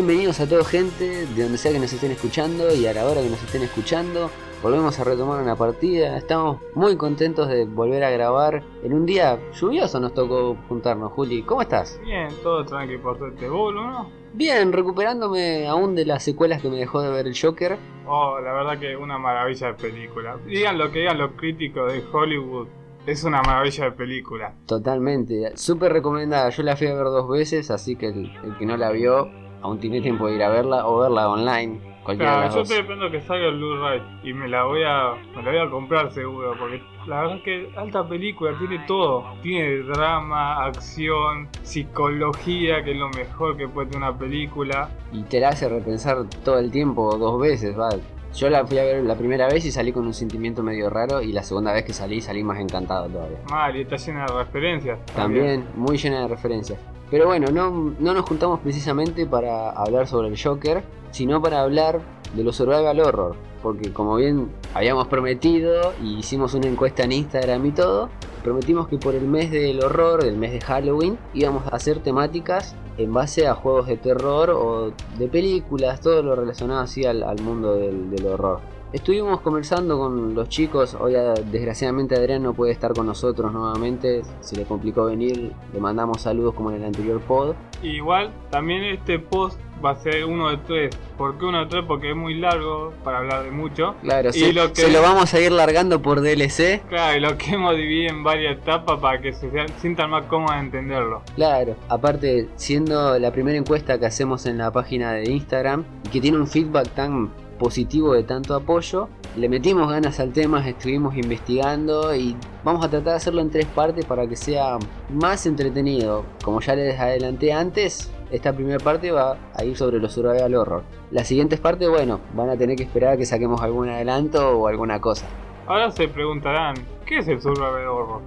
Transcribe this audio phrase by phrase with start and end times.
[0.00, 3.20] Bienvenidos a toda gente, de donde sea que nos estén escuchando y a la hora
[3.20, 4.30] que nos estén escuchando.
[4.62, 6.16] Volvemos a retomar una partida.
[6.16, 8.62] Estamos muy contentos de volver a grabar.
[8.82, 11.42] En un día lluvioso nos tocó juntarnos, Juli.
[11.42, 12.00] ¿Cómo estás?
[12.02, 13.46] Bien, todo tranquilo por suerte.
[13.46, 14.10] ¿Vos, no?
[14.32, 17.76] Bien, recuperándome aún de las secuelas que me dejó de ver el Joker.
[18.06, 20.38] Oh, la verdad que una maravilla de película.
[20.46, 22.68] Digan lo que digan los críticos de Hollywood.
[23.06, 24.54] Es una maravilla de película.
[24.64, 26.48] Totalmente, súper recomendada.
[26.48, 29.28] Yo la fui a ver dos veces, así que el, que no la vio
[29.62, 31.80] aún tiene tiempo de ir a verla o verla online.
[32.04, 35.50] Claro, yo estoy esperando que salga el Blu-ray y me la voy a me la
[35.50, 40.64] voy a comprar seguro porque la verdad es que alta película tiene todo, tiene drama,
[40.64, 45.68] acción, psicología, que es lo mejor que puede tener una película y te la hace
[45.68, 47.90] repensar todo el tiempo dos veces, va.
[48.34, 51.20] Yo la fui a ver la primera vez y salí con un sentimiento medio raro
[51.20, 53.38] y la segunda vez que salí salí más encantado todavía.
[53.50, 55.04] Mal, y está llena de referencias.
[55.14, 56.78] También, muy llena de referencias.
[57.10, 62.00] Pero bueno, no, no nos juntamos precisamente para hablar sobre el Joker, sino para hablar
[62.34, 63.36] de los survival horror.
[63.62, 68.08] Porque como bien habíamos prometido y hicimos una encuesta en Instagram y todo,
[68.42, 72.74] prometimos que por el mes del horror, el mes de Halloween, íbamos a hacer temáticas
[72.96, 77.74] en base a juegos de terror o de películas, todo lo relacionado así al, mundo
[77.74, 78.60] del, horror.
[78.92, 81.14] Estuvimos conversando con los chicos, hoy
[81.52, 86.54] desgraciadamente Adrián no puede estar con nosotros nuevamente, se le complicó venir, le mandamos saludos
[86.54, 87.54] como en el anterior pod.
[87.84, 90.96] Igual, también este post va a ser uno de tres.
[91.16, 91.84] ¿Por qué uno de tres?
[91.86, 93.94] Porque es muy largo para hablar de mucho.
[94.02, 94.82] Claro, y lo que...
[94.82, 96.82] se lo vamos a ir largando por DLC.
[96.88, 99.48] Claro, y lo que hemos dividido en varias etapas para que se
[99.78, 101.22] sientan más cómodos de entenderlo.
[101.36, 106.20] Claro, aparte, siendo la primera encuesta que hacemos en la página de Instagram y que
[106.20, 107.30] tiene un feedback tan
[107.60, 112.34] positivo de tanto apoyo, le metimos ganas al tema, estuvimos investigando y
[112.64, 114.78] vamos a tratar de hacerlo en tres partes para que sea
[115.10, 116.24] más entretenido.
[116.42, 120.82] Como ya les adelanté antes, esta primera parte va a ir sobre los survival horror.
[121.10, 124.66] Las siguientes partes, bueno, van a tener que esperar a que saquemos algún adelanto o
[124.66, 125.26] alguna cosa.
[125.66, 128.22] Ahora se preguntarán, ¿qué es el survival horror?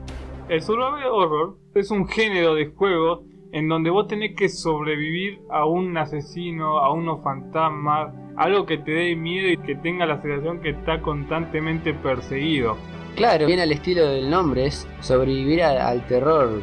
[0.47, 5.65] El survival horror es un género de juego en donde vos tenés que sobrevivir a
[5.65, 10.59] un asesino, a unos fantasmas, algo que te dé miedo y que tenga la sensación
[10.59, 12.75] que está constantemente perseguido.
[13.15, 16.61] Claro, bien al estilo del nombre, es sobrevivir al terror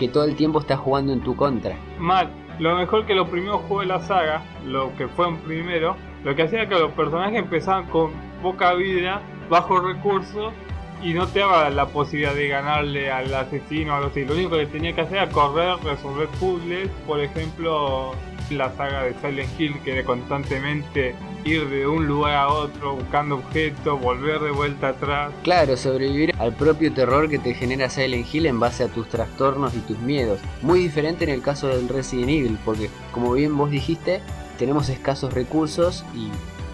[0.00, 1.76] que todo el tiempo está jugando en tu contra.
[2.00, 2.28] Mal,
[2.58, 6.34] lo mejor que los primeros juegos de la saga, lo que fue en primero, lo
[6.34, 8.10] que hacía que los personajes empezaban con
[8.42, 10.52] poca vida, bajo recursos
[11.02, 14.24] y no te daba la posibilidad de ganarle al asesino o algo así.
[14.24, 18.14] Lo único que tenía que hacer era correr, resolver puzzles, por ejemplo,
[18.50, 21.14] la saga de Silent Hill que era constantemente
[21.44, 25.32] ir de un lugar a otro buscando objetos, volver de vuelta atrás.
[25.42, 29.74] Claro, sobrevivir al propio terror que te genera Silent Hill en base a tus trastornos
[29.74, 30.40] y tus miedos.
[30.60, 34.20] Muy diferente en el caso del Resident Evil, porque como bien vos dijiste,
[34.58, 36.28] tenemos escasos recursos y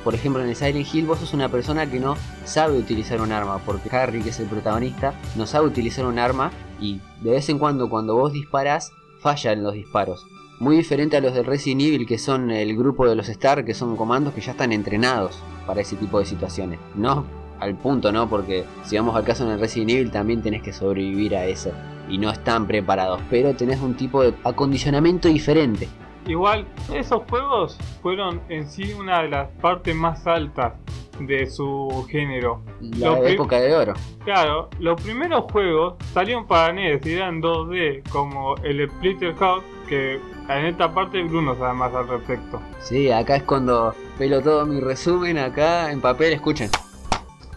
[0.08, 3.30] por ejemplo en el Silent Hill vos sos una persona que no sabe utilizar un
[3.30, 7.50] arma, porque Harry, que es el protagonista, no sabe utilizar un arma y de vez
[7.50, 10.26] en cuando cuando vos disparas, fallan los disparos.
[10.60, 13.74] Muy diferente a los de Resident Evil, que son el grupo de los Star, que
[13.74, 16.78] son comandos que ya están entrenados para ese tipo de situaciones.
[16.94, 17.26] No
[17.60, 18.30] al punto, ¿no?
[18.30, 21.70] Porque si vamos al caso en el Resident Evil también tenés que sobrevivir a eso.
[22.08, 25.86] Y no están preparados, pero tenés un tipo de acondicionamiento diferente.
[26.28, 30.74] Igual, esos juegos fueron en sí una de las partes más altas
[31.18, 32.60] de su género.
[32.80, 33.94] La época de oro.
[34.24, 40.20] Claro, los primeros juegos salieron para NES y eran 2D, como el Splitter House, que
[40.50, 42.60] en esta parte Bruno sabe más al respecto.
[42.80, 46.68] Sí, acá es cuando pelo todo mi resumen, acá en papel, escuchen.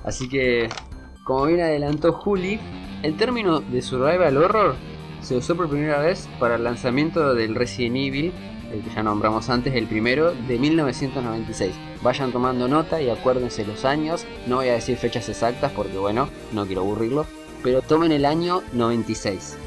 [0.05, 0.69] Así que,
[1.25, 2.57] como bien adelantó Juli,
[3.03, 4.75] el término de Survival Horror
[5.19, 8.33] se usó por primera vez para el lanzamiento del Resident Evil
[8.71, 11.73] el que ya nombramos antes, el primero de 1996.
[12.01, 16.29] Vayan tomando nota y acuérdense los años, no voy a decir fechas exactas porque bueno,
[16.51, 17.25] no quiero aburrirlo,
[17.63, 19.57] pero tomen el año 96.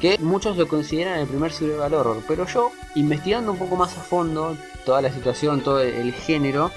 [0.00, 4.00] Que muchos lo consideran el primer survival horror, pero yo, investigando un poco más a
[4.00, 6.70] fondo toda la situación, todo el género,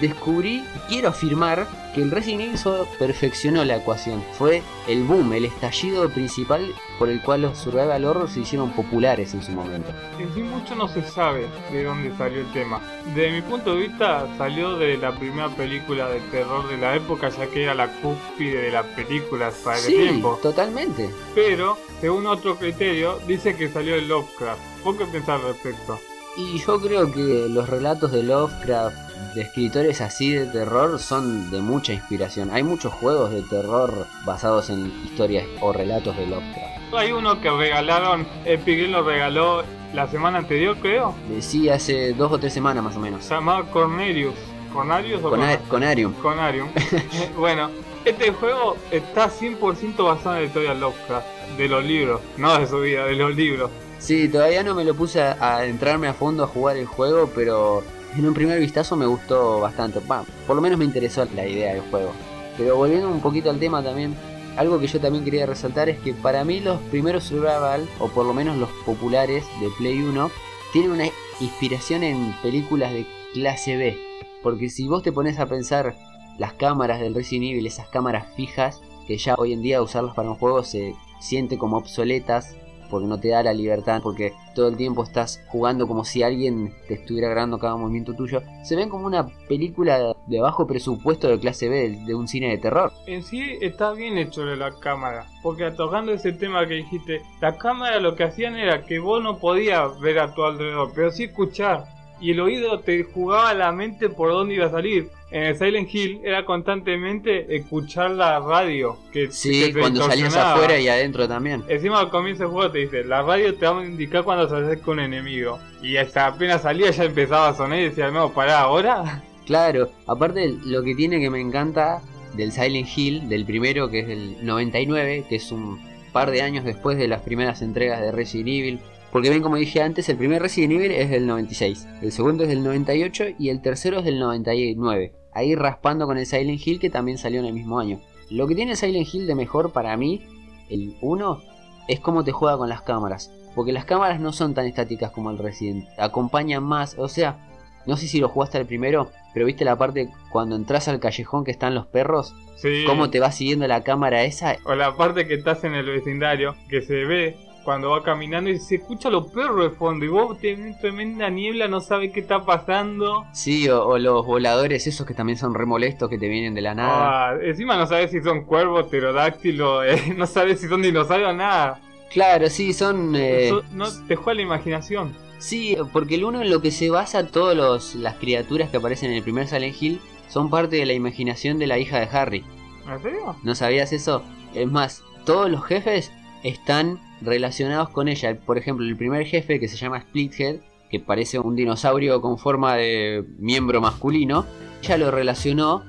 [0.00, 4.22] descubrí y quiero afirmar que el Resident Evil perfeccionó la ecuación.
[4.32, 9.32] Fue el boom, el estallido principal por el cual los survival horror se hicieron populares
[9.34, 9.90] en su momento.
[10.18, 12.80] En sí mucho no se sabe de dónde salió el tema.
[13.14, 17.30] Desde mi punto de vista salió de la primera película de terror de la época,
[17.30, 20.38] ya que era la cúspide de las películas para el tiempo.
[20.42, 21.10] totalmente.
[21.34, 24.60] Pero, según otro criterio, dice que salió de Lovecraft.
[24.84, 25.98] ¿Por qué pensar al respecto?
[26.36, 31.60] Y yo creo que los relatos de Lovecraft, de escritores así de terror, son de
[31.60, 32.50] mucha inspiración.
[32.50, 36.94] Hay muchos juegos de terror basados en historias o relatos de Lovecraft.
[36.94, 39.62] Hay uno que regalaron, Epic lo regaló
[39.94, 41.14] la semana anterior, creo.
[41.30, 43.24] Eh, sí, hace dos o tres semanas más o menos.
[43.24, 44.34] Se llamaba Cornelius.
[44.72, 45.68] ¿Cornelius o Con, Cornelius?
[45.68, 46.12] Conarium.
[46.14, 46.68] Conarium.
[47.38, 47.70] bueno,
[48.04, 51.26] este juego está 100% basado en la historia de Lovecraft,
[51.56, 53.70] de los libros, no de su vida, de los libros.
[53.98, 57.30] Sí, todavía no me lo puse a, a entrarme a fondo a jugar el juego,
[57.34, 57.82] pero
[58.16, 60.00] en un primer vistazo me gustó bastante.
[60.06, 62.12] Bah, por lo menos me interesó la idea del juego.
[62.56, 64.14] Pero volviendo un poquito al tema también,
[64.56, 68.26] algo que yo también quería resaltar es que para mí los primeros survival, o por
[68.26, 70.30] lo menos los populares de Play 1,
[70.72, 71.06] tienen una
[71.40, 73.98] inspiración en películas de clase B.
[74.42, 75.96] Porque si vos te pones a pensar
[76.38, 80.30] las cámaras del Resident Evil, esas cámaras fijas, que ya hoy en día usarlas para
[80.30, 82.56] un juego se siente como obsoletas,
[82.90, 86.74] porque no te da la libertad, porque todo el tiempo estás jugando como si alguien
[86.88, 91.38] te estuviera grabando cada movimiento tuyo, se ven como una película de bajo presupuesto de
[91.38, 92.92] clase B, de, un cine de terror.
[93.06, 98.00] En sí está bien hecho la cámara, porque tocando ese tema que dijiste, la cámara
[98.00, 101.99] lo que hacían era que vos no podías ver a tu alrededor, pero sí escuchar.
[102.20, 105.10] Y el oído te jugaba la mente por dónde iba a salir.
[105.30, 108.98] En el Silent Hill era constantemente escuchar la radio.
[109.12, 111.62] Que, Sí, que te cuando salías afuera y adentro también.
[111.68, 114.56] Encima al comienzo del juego te dice, la radio te va a indicar cuando se
[114.56, 115.58] acerca un enemigo.
[115.82, 119.22] Y hasta apenas salía ya empezaba a sonar y decía, no, pará, ahora.
[119.46, 122.02] Claro, aparte lo que tiene que me encanta
[122.34, 125.80] del Silent Hill, del primero que es del 99, que es un
[126.12, 128.80] par de años después de las primeras entregas de Resident Evil.
[129.12, 132.48] Porque ven como dije antes, el primer Resident Evil es del 96, el segundo es
[132.48, 135.12] del 98 y el tercero es del 99.
[135.32, 138.00] Ahí raspando con el Silent Hill que también salió en el mismo año.
[138.30, 140.22] Lo que tiene Silent Hill de mejor para mí,
[140.68, 141.40] el 1,
[141.88, 143.32] es cómo te juega con las cámaras.
[143.54, 147.48] Porque las cámaras no son tan estáticas como el Resident, acompañan más, o sea,
[147.86, 151.44] no sé si lo jugaste al primero, pero viste la parte cuando entras al callejón
[151.44, 152.84] que están los perros, Sí.
[152.86, 154.56] cómo te va siguiendo la cámara esa.
[154.64, 158.58] O la parte que estás en el vecindario, que se ve cuando va caminando y
[158.58, 160.04] se escucha los perros de fondo.
[160.04, 163.24] Y vos tenés tremenda niebla, no sabes qué está pasando.
[163.32, 166.74] Sí, o, o los voladores esos que también son remolestos que te vienen de la
[166.74, 167.30] nada.
[167.30, 171.80] Ah, encima no sabes si son cuervos, pterodáctilos, eh, no sabes si son dinosaurios, nada.
[172.10, 173.14] Claro, sí, son...
[173.14, 175.14] eh, Eso no te juega la imaginación.
[175.38, 179.16] Sí, porque el uno en lo que se basa todas las criaturas que aparecen en
[179.18, 182.44] el primer Silent Hill son parte de la imaginación de la hija de Harry.
[182.90, 183.36] ¿En serio?
[183.42, 184.22] ¿No sabías eso?
[184.54, 186.12] Es más, todos los jefes
[186.42, 188.36] están relacionados con ella.
[188.36, 190.56] Por ejemplo, el primer jefe que se llama Splithead,
[190.90, 194.44] que parece un dinosaurio con forma de miembro masculino,
[194.82, 195.82] ella lo relacionó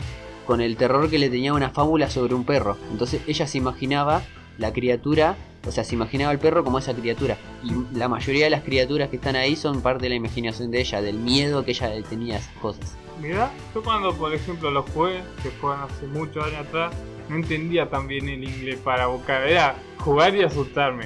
[0.45, 2.77] con el terror que le tenía una fábula sobre un perro.
[2.91, 4.21] Entonces ella se imaginaba
[4.57, 5.35] la criatura,
[5.65, 7.37] o sea, se imaginaba el perro como esa criatura.
[7.63, 10.81] Y la mayoría de las criaturas que están ahí son parte de la imaginación de
[10.81, 12.97] ella, del miedo que ella tenía a esas cosas.
[13.21, 16.93] Mirá, yo cuando por ejemplo los jugué, que fueron hace muchos años atrás,
[17.29, 19.47] no entendía tan bien el inglés para buscar.
[19.47, 21.05] Era jugar y asustarme.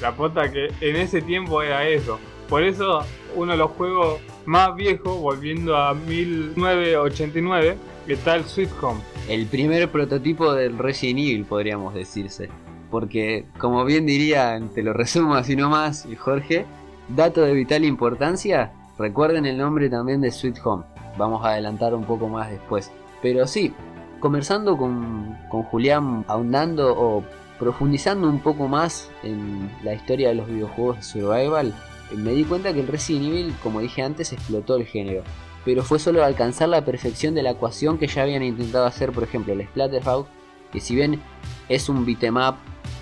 [0.00, 2.18] La pota que en ese tiempo era eso.
[2.48, 3.00] Por eso
[3.36, 7.76] uno de los juegos más viejos, volviendo a 1989,
[8.08, 9.00] está el Sweet Home.
[9.28, 12.48] El primer prototipo del Resident Evil, podríamos decirse.
[12.90, 16.66] Porque, como bien diría, te lo resumo así nomás, Jorge,
[17.08, 20.84] dato de vital importancia, recuerden el nombre también de Sweet Home.
[21.16, 22.90] Vamos a adelantar un poco más después.
[23.22, 23.72] Pero sí,
[24.18, 27.24] conversando con, con Julián, ahondando o
[27.60, 31.74] profundizando un poco más en la historia de los videojuegos de Survival,
[32.10, 35.22] eh, me di cuenta que el Resident Evil, como dije antes, explotó el género.
[35.64, 39.24] Pero fue solo alcanzar la perfección de la ecuación que ya habían intentado hacer, por
[39.24, 40.26] ejemplo, el Splatterhouse,
[40.72, 41.20] que si bien
[41.68, 42.54] es un beat'em up,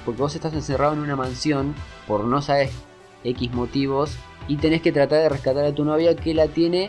[0.04, 1.74] porque vos estás encerrado en una mansión
[2.08, 2.72] por no sabes
[3.22, 4.16] X motivos
[4.48, 6.88] y tenés que tratar de rescatar a tu novia que la tiene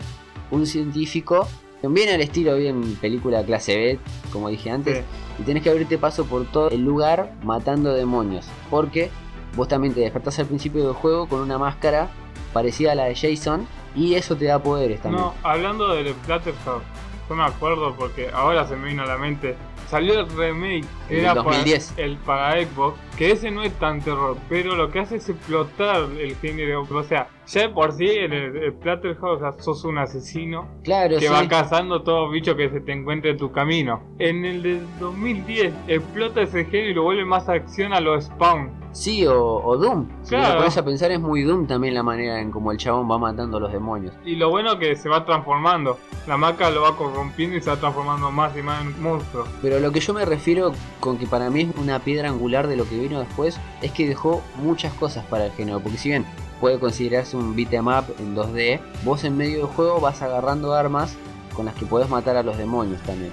[0.50, 1.46] un científico,
[1.82, 3.98] bien al estilo, bien película clase B,
[4.32, 5.04] como dije antes, Sí.
[5.40, 9.10] y tenés que abrirte paso por todo el lugar matando demonios, porque
[9.56, 12.08] vos también te despertás al principio del juego con una máscara
[12.52, 15.22] parecida a la de Jason y eso te da poderes también.
[15.24, 16.82] No, hablando del Splatterhouse,
[17.28, 19.56] yo me acuerdo porque ahora se me vino a la mente.
[19.88, 21.92] Salió el remake, que El era 2010.
[21.92, 25.28] Para, el para Xbox, que ese no es tan terror, pero lo que hace es
[25.28, 26.86] explotar el género.
[26.88, 31.16] O sea, ya de por sí en el Splatterhouse o sea, sos un asesino claro,
[31.18, 31.32] que sí.
[31.32, 34.02] va cazando todo bicho que se te encuentre en tu camino.
[34.18, 38.78] En el del 2010 explota ese género y lo vuelve más acción a los Spawn.
[38.92, 40.08] Sí, o, o Doom.
[40.22, 40.48] Si Claro.
[40.54, 43.18] te pones a pensar, es muy Doom también la manera en como el chabón va
[43.18, 44.12] matando a los demonios.
[44.24, 45.96] Y lo bueno que se va transformando.
[46.26, 49.44] La maca lo va corrompiendo y se va transformando más y más en monstruo.
[49.62, 52.76] Pero lo que yo me refiero con que para mí es una piedra angular de
[52.76, 55.78] lo que vino después es que dejó muchas cosas para el género.
[55.80, 56.26] Porque si bien
[56.60, 61.16] puede considerarse un beat'em up en 2D, vos en medio del juego vas agarrando armas
[61.54, 63.32] con las que podés matar a los demonios también.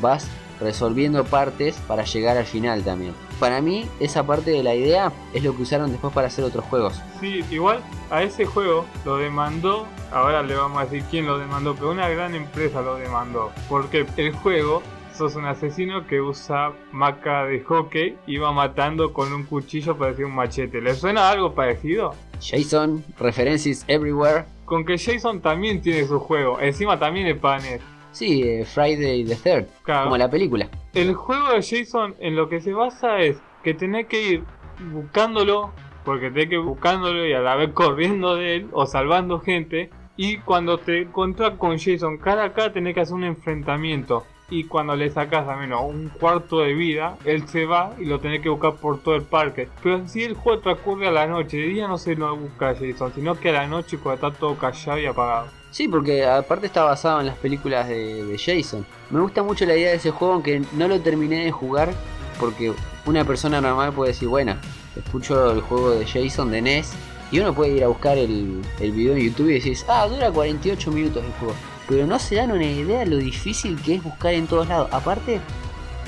[0.00, 0.28] Vas
[0.60, 3.14] resolviendo partes para llegar al final también.
[3.40, 6.64] Para mí, esa parte de la idea es lo que usaron después para hacer otros
[6.64, 7.00] juegos.
[7.20, 7.80] Sí, igual
[8.10, 12.08] a ese juego lo demandó, ahora le vamos a decir quién lo demandó, pero una
[12.08, 13.50] gran empresa lo demandó.
[13.68, 14.82] Porque el juego
[15.16, 20.28] sos un asesino que usa maca de hockey y va matando con un cuchillo parecido
[20.28, 20.80] un machete.
[20.80, 22.14] ¿Le suena algo parecido?
[22.40, 24.44] Jason, references everywhere.
[24.64, 27.80] Con que Jason también tiene su juego, encima también es panes.
[28.12, 30.04] Sí, eh, Friday the Third, Claro.
[30.04, 30.68] como la película.
[30.94, 34.44] El juego de Jason en lo que se basa es que tenés que ir
[34.92, 35.70] buscándolo,
[36.04, 39.90] porque tenés que ir buscándolo y a la vez corriendo de él o salvando gente.
[40.16, 44.24] Y cuando te encontrás con Jason cara a cara tenés que hacer un enfrentamiento.
[44.48, 48.20] Y cuando le sacas a menos un cuarto de vida, él se va y lo
[48.20, 49.68] tenés que buscar por todo el parque.
[49.82, 53.12] Pero si el juego transcurre a la noche, de día no se lo busca Jason,
[53.14, 55.48] sino que a la noche cuando está todo callado y apagado.
[55.72, 58.86] Sí, porque aparte está basado en las películas de, de Jason.
[59.10, 61.92] Me gusta mucho la idea de ese juego, aunque no lo terminé de jugar,
[62.38, 62.72] porque
[63.04, 64.56] una persona normal puede decir, bueno,
[64.94, 66.92] escucho el juego de Jason de NES,
[67.30, 70.30] y uno puede ir a buscar el, el video en YouTube y decís, ah, dura
[70.30, 71.54] 48 minutos el juego.
[71.88, 74.88] Pero no se dan una idea de lo difícil que es buscar en todos lados.
[74.92, 75.40] Aparte,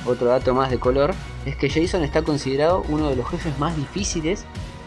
[0.07, 1.15] otro dato más de color,
[1.47, 4.45] es que Jason está considerado uno de los jefes más difíciles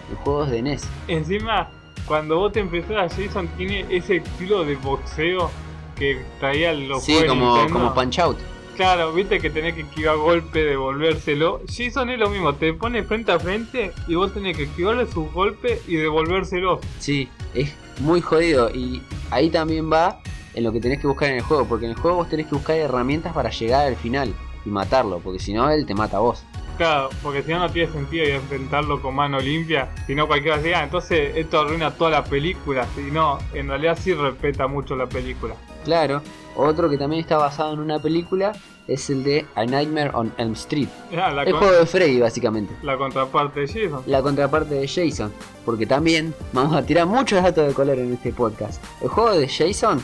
[0.09, 0.83] de juegos de NES.
[1.07, 1.69] Encima,
[2.05, 5.49] cuando vos te empezás, Jason tiene ese estilo de boxeo
[5.95, 7.79] que traía los Sí, juegos como, Nintendo.
[7.79, 8.37] como Punch Out.
[8.75, 11.61] Claro, viste que tenés que esquivar golpe, devolvérselo.
[11.67, 15.31] Jason es lo mismo, te pone frente a frente y vos tenés que esquivarle sus
[15.31, 16.79] golpes y devolvérselo.
[16.99, 20.20] Sí, es muy jodido y ahí también va
[20.53, 22.47] en lo que tenés que buscar en el juego, porque en el juego vos tenés
[22.47, 24.33] que buscar herramientas para llegar al final
[24.65, 26.43] y matarlo, porque si no él te mata a vos.
[26.77, 30.27] Claro, porque si no no tiene sentido ir a enfrentarlo con mano limpia, si no
[30.27, 34.67] cualquiera dice, ah, entonces esto arruina toda la película, si no, en realidad sí respeta
[34.67, 35.55] mucho la película.
[35.83, 36.21] Claro,
[36.55, 38.53] otro que también está basado en una película
[38.87, 40.87] es el de A Nightmare on Elm Street.
[41.15, 42.73] Ah, El juego de Freddy básicamente.
[42.81, 44.01] la contraparte de Jason.
[44.05, 45.31] La contraparte de Jason,
[45.65, 48.83] porque también vamos a tirar muchos datos de color en este podcast.
[49.01, 50.01] El juego de Jason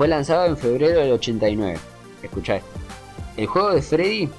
[0.00, 1.78] fue lanzado en febrero del 89.
[2.22, 2.70] Escuchá esto.
[3.36, 4.30] El juego de Freddy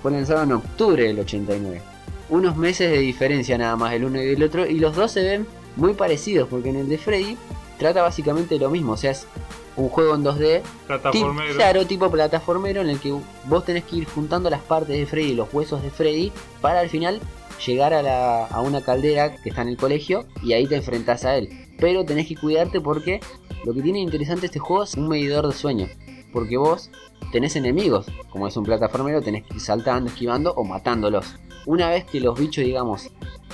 [0.00, 1.82] fue lanzado en octubre del 89.
[2.28, 5.24] Unos meses de diferencia nada más el uno y el otro, y los dos se
[5.24, 5.44] ven
[5.74, 7.36] muy parecidos, porque en el de Freddy
[7.80, 9.26] trata básicamente lo mismo, o sea, es
[9.74, 11.54] un juego en 2D, tip- Plataformero.
[11.56, 13.12] claro, tipo plataformero, en el que
[13.46, 16.90] vos tenés que ir juntando las partes de Freddy, los huesos de Freddy, para al
[16.90, 17.18] final
[17.66, 21.24] llegar a, la- a una caldera que está en el colegio y ahí te enfrentás
[21.24, 21.48] a él.
[21.78, 23.20] Pero tenés que cuidarte porque
[23.64, 25.88] lo que tiene interesante este juego es un medidor de sueño.
[26.32, 26.90] Porque vos
[27.32, 31.36] tenés enemigos, como es un plataformero, tenés que ir saltando, esquivando o matándolos.
[31.66, 33.10] Una vez que los bichos, digamos,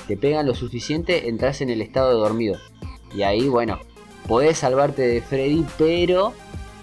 [0.06, 2.56] te pegan lo suficiente, entras en el estado de dormido.
[3.14, 3.78] Y ahí, bueno,
[4.26, 6.32] podés salvarte de Freddy, pero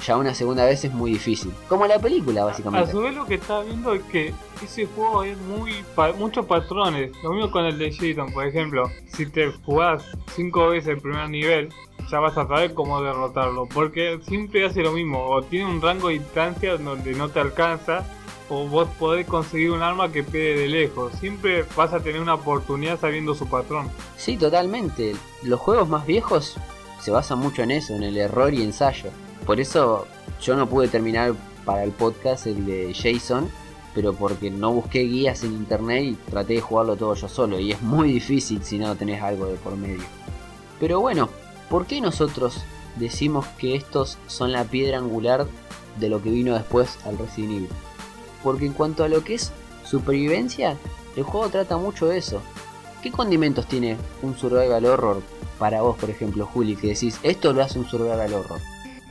[0.06, 1.52] ya una segunda vez es muy difícil.
[1.68, 2.92] Como la película, A básicamente.
[2.92, 7.12] su vez lo que estaba viendo es que ese juego es muy pa- muchos patrones.
[7.24, 8.90] Lo mismo con el de Jason, por ejemplo.
[9.14, 10.04] Si te jugás
[10.36, 11.70] cinco veces el primer nivel,
[12.10, 13.68] ya vas a saber cómo derrotarlo.
[13.74, 15.24] Porque siempre hace lo mismo.
[15.26, 18.06] O tiene un rango de distancia donde no te alcanza.
[18.50, 21.14] O vos podés conseguir un arma que pegue de lejos.
[21.20, 23.90] Siempre vas a tener una oportunidad sabiendo su patrón.
[24.18, 25.16] Sí, totalmente.
[25.44, 26.58] Los juegos más viejos
[27.00, 29.10] se basan mucho en eso, en el error y ensayo.
[29.46, 30.08] Por eso
[30.42, 31.34] yo no pude terminar
[31.66, 33.50] para el podcast el de Jason,
[33.94, 37.60] pero porque no busqué guías en internet y traté de jugarlo todo yo solo.
[37.60, 40.04] Y es muy difícil si no tenés algo de por medio.
[40.80, 41.30] Pero bueno,
[41.70, 42.62] ¿por qué nosotros
[42.98, 45.48] decimos que estos son la piedra angular
[46.00, 47.70] de lo que vino después al Resident Evil?
[48.44, 49.52] Porque en cuanto a lo que es
[49.84, 50.78] supervivencia,
[51.16, 52.42] el juego trata mucho de eso.
[53.04, 55.22] ¿Qué condimentos tiene un survival horror
[55.60, 58.60] para vos, por ejemplo, Juli, que decís, esto lo hace un survival horror?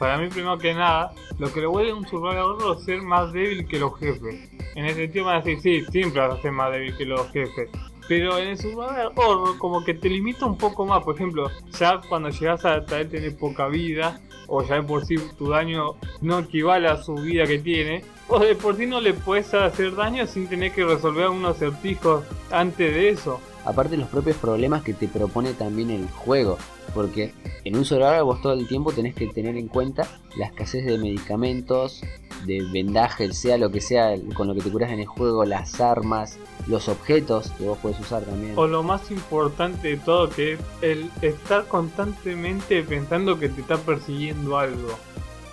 [0.01, 3.69] Para mí, primero que nada, lo que lo vuelve un survival es ser más débil
[3.69, 4.51] que los jefes.
[4.75, 7.31] En ese sentido van a decir, sí, siempre vas a ser más débil que los
[7.33, 7.69] jefes.
[8.09, 11.05] Pero en el survival horror como que te limita un poco más.
[11.05, 15.51] Por ejemplo, ya cuando llegas a tener poca vida, o ya de por sí tu
[15.51, 19.53] daño no equivale a su vida que tiene, o de por sí no le puedes
[19.53, 23.39] hacer daño sin tener que resolver unos acertijos antes de eso.
[23.65, 26.59] Aparte los propios problemas que te propone también el juego.
[26.95, 27.33] Porque
[27.65, 30.99] en un survival vos todo el tiempo tenés que tener en cuenta la escasez de
[30.99, 32.03] medicamentos,
[32.47, 35.81] de vendaje, sea lo que sea con lo que te curas en el juego, las
[35.81, 38.55] armas, los objetos que vos podés usar también.
[38.57, 43.77] O lo más importante de todo que es el estar constantemente pensando que te está
[43.77, 44.99] persiguiendo algo.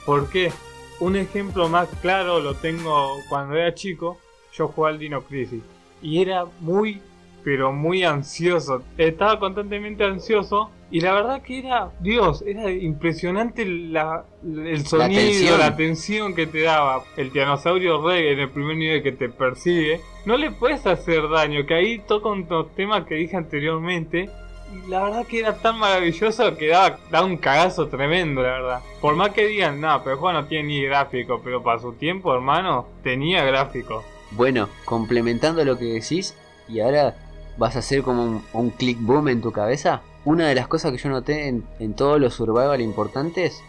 [0.06, 0.52] ¿Por qué?
[1.00, 4.18] Un ejemplo más claro lo tengo cuando era chico,
[4.54, 5.62] yo jugaba al Dino Crisis
[6.02, 7.02] y era muy
[7.48, 8.84] pero muy ansioso.
[8.98, 15.60] Estaba constantemente ansioso Y la verdad que era, Dios, era impresionante la, el sonido, tensión.
[15.60, 17.06] la tensión que te daba.
[17.16, 20.02] El tiranosaurio Rey en el primer nivel que te persigue.
[20.26, 24.30] No le puedes hacer daño, que ahí toca unos temas que dije anteriormente.
[24.74, 28.82] Y la verdad que era tan maravilloso que daba, daba un cagazo tremendo, la verdad.
[29.00, 31.94] Por más que digan, no, pero el juego no tiene ni gráfico, pero para su
[31.94, 34.04] tiempo, hermano, tenía gráfico.
[34.32, 36.36] Bueno, complementando lo que decís,
[36.68, 37.16] y ahora
[37.58, 40.02] vas a hacer como un, un click boom en tu cabeza.
[40.26, 43.64] Una de las cosas que yo noté en, en todos los survival importantes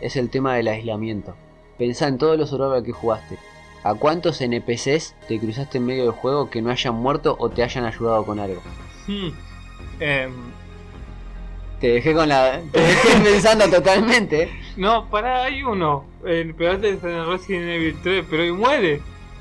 [0.00, 1.34] es el tema del aislamiento.
[1.76, 3.38] Pensá en todos los survival que jugaste.
[3.84, 7.62] ¿A cuántos NPCs te cruzaste en medio del juego que no hayan muerto o te
[7.62, 8.60] hayan ayudado con algo?
[9.06, 9.28] Hmm.
[10.00, 10.32] Em,
[11.80, 12.60] Te dejé con la.
[12.72, 14.42] Te dejé pensando totalmente.
[14.42, 14.50] ¿eh?
[14.76, 16.04] no, pará, hay uno.
[16.24, 19.00] El, en el Resident Evil 3, pero y muere.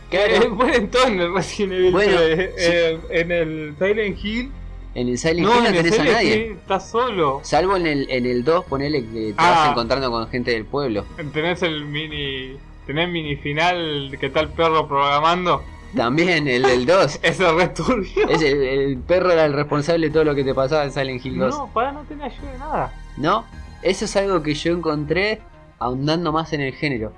[0.10, 0.34] Claro.
[0.36, 2.52] Eh, mueren todos en el Resident Evil Bueno, 3.
[2.58, 2.66] sí.
[2.72, 4.52] Eh, en el Silent Hill.
[4.96, 6.52] En el Silent No, Hill no tenés a nadie.
[6.54, 7.40] Estás solo.
[7.44, 9.50] Salvo en el, en el 2, ponele que te Ah.
[9.52, 11.06] vas encontrando con gente del pueblo.
[11.34, 12.58] Tenés el mini.
[12.86, 15.62] Tenés mini final que está el perro programando.
[15.96, 17.20] También el del 2.
[17.24, 18.30] Ese es re turbio.
[18.30, 21.26] Es el, el perro era el responsable de todo lo que te pasaba en Silent
[21.26, 21.50] Hill 2.
[21.58, 22.94] No, para no tener ayuda de nada.
[23.18, 23.46] ¿No?
[23.84, 25.42] Eso es algo que yo encontré
[25.80, 27.14] ahondando más en el género.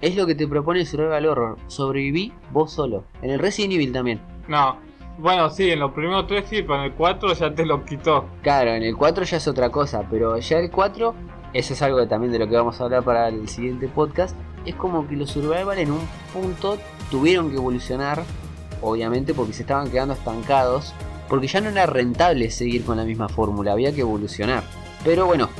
[0.00, 1.56] Es lo que te propone Survival Horror.
[1.66, 3.04] Sobreviví vos solo.
[3.20, 4.20] En el Resident Evil también.
[4.48, 4.78] No.
[5.18, 8.24] Bueno, sí, en los primeros tres sí, pero en el 4 ya te lo quitó.
[8.42, 11.14] Claro, en el 4 ya es otra cosa, pero ya el 4,
[11.52, 14.74] eso es algo también de lo que vamos a hablar para el siguiente podcast, es
[14.76, 16.00] como que los Survival en un
[16.32, 16.78] punto
[17.10, 18.22] tuvieron que evolucionar,
[18.80, 20.94] obviamente porque se estaban quedando estancados,
[21.28, 24.64] porque ya no era rentable seguir con la misma fórmula, había que evolucionar.
[25.04, 25.50] Pero bueno,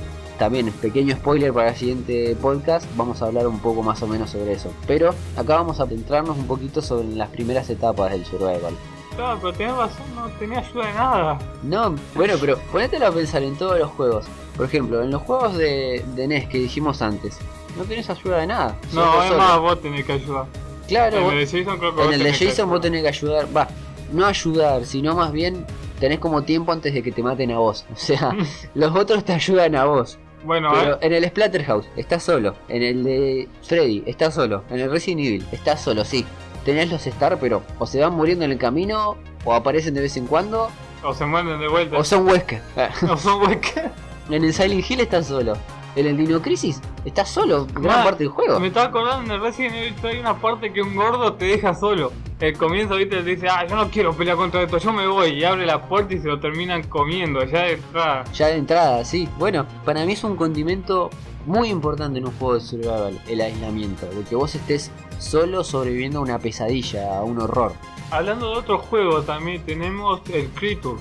[0.41, 4.31] también pequeño spoiler para el siguiente podcast, vamos a hablar un poco más o menos
[4.31, 4.73] sobre eso.
[4.87, 8.75] Pero acá vamos a centrarnos un poquito sobre las primeras etapas del Survival.
[9.15, 11.39] Claro, pero tenés razón, no tenía ayuda de nada.
[11.63, 14.25] No, bueno, pero ponételo a pensar en todos los juegos.
[14.57, 17.37] Por ejemplo, en los juegos de, de NES que dijimos antes,
[17.76, 18.76] no tenés ayuda de nada.
[18.95, 20.47] No, es más, vos tenés que ayudar.
[20.89, 22.69] Claro, en vos- el de Jason creo que en vos el de tenés que Jason
[22.71, 22.83] vos ayudar.
[22.83, 23.47] tenés que ayudar.
[23.57, 23.69] Va,
[24.13, 25.67] no ayudar, sino más bien
[26.00, 27.85] tenés como tiempo antes de que te maten a vos.
[27.93, 28.35] O sea,
[28.75, 30.19] los otros te ayudan a vos.
[30.45, 32.55] Bueno, Pero eh, en el Splatterhouse estás solo.
[32.69, 34.65] En el de Freddy estás solo.
[34.71, 36.25] En el Resident Evil estás solo, sí.
[36.65, 40.17] Tenés los Star, pero o se van muriendo en el camino, o aparecen de vez
[40.17, 40.71] en cuando,
[41.03, 41.97] o se mueren de vuelta.
[41.97, 42.61] o son Wesker.
[43.11, 43.91] O son huecas.
[44.29, 45.55] En el Silent Hill estás solo.
[45.97, 48.61] En el Dino Crisis estás solo gran Ah, parte del juego.
[48.61, 51.47] Me estaba acordando en el Resident Evil 3 hay una parte que un gordo te
[51.47, 52.13] deja solo.
[52.41, 55.33] El comienzo, viste, te dice, ah, yo no quiero pelear contra esto, yo me voy.
[55.33, 58.25] Y abre la puerta y se lo terminan comiendo, ya de entrada.
[58.33, 59.29] Ya de entrada, sí.
[59.39, 61.11] Bueno, para mí es un condimento
[61.45, 64.07] muy importante en un juego de survival, el aislamiento.
[64.07, 67.75] De que vos estés solo sobreviviendo a una pesadilla, a un horror.
[68.11, 70.99] Hablando de otro juego, también tenemos el Creature.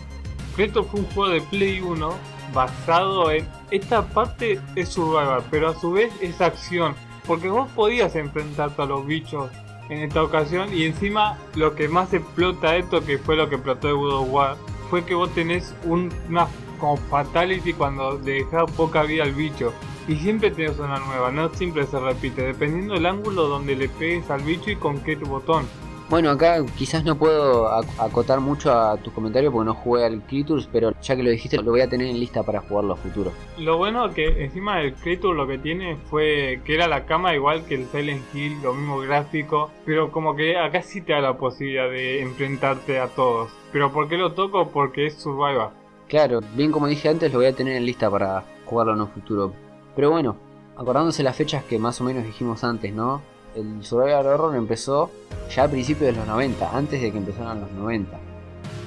[0.57, 2.13] Creature fue un juego de Play 1
[2.53, 3.47] basado en.
[3.71, 6.95] Esta parte es survival, pero a su vez es acción.
[7.25, 9.49] Porque vos podías enfrentarte a los bichos
[9.89, 10.73] en esta ocasión.
[10.73, 14.57] Y encima, lo que más explota esto, que fue lo que explotó de War,
[14.89, 16.47] fue que vos tenés un- una
[16.79, 19.73] como fatality cuando le dejás poca vida al bicho.
[20.07, 24.29] Y siempre tenés una nueva, no siempre se repite, dependiendo del ángulo donde le pegues
[24.31, 25.67] al bicho y con qué botón.
[26.09, 30.21] Bueno, acá quizás no puedo ac- acotar mucho a tus comentarios porque no jugué al
[30.23, 32.95] Creatures, pero ya que lo dijiste, lo voy a tener en lista para jugarlo a
[32.95, 33.31] futuro.
[33.59, 37.63] Lo bueno que encima del Creature lo que tiene fue que era la cama igual
[37.65, 41.37] que el Silent Hill, lo mismo gráfico, pero como que acá sí te da la
[41.37, 43.51] posibilidad de enfrentarte a todos.
[43.71, 44.69] Pero ¿por qué lo toco?
[44.69, 45.69] Porque es Survivor.
[46.07, 49.09] Claro, bien como dije antes, lo voy a tener en lista para jugarlo en un
[49.09, 49.53] futuro.
[49.95, 50.37] Pero bueno,
[50.75, 53.21] acordándose las fechas que más o menos dijimos antes, ¿no?
[53.55, 55.11] El Survival Horror empezó
[55.49, 58.17] ya a principios de los 90, antes de que empezaran los 90.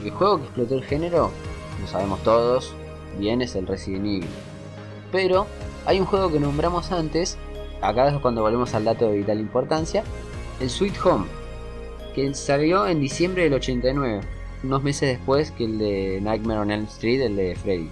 [0.05, 1.31] El juego que explotó el género,
[1.81, 2.75] lo sabemos todos,
[3.18, 4.27] bien es el Resident Evil.
[5.11, 5.46] Pero
[5.87, 7.37] hay un juego que nombramos antes,
[7.81, 10.05] acá es cuando volvemos al dato de vital importancia,
[10.61, 11.27] el Sweet Home,
[12.14, 14.20] que salió en diciembre del 89,
[14.64, 17.90] unos meses después que el de Nightmare on Elm Street, el de Freddy.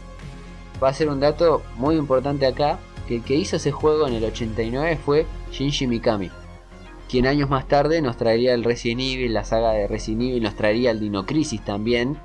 [0.83, 2.79] Va a ser un dato muy importante acá,
[3.09, 6.31] que el que hizo ese juego en el 89 fue Shinji Mikami,
[7.11, 10.55] quien años más tarde nos traería el Resident Evil, la saga de Resident Evil, nos
[10.55, 12.17] traería el Dino Crisis también,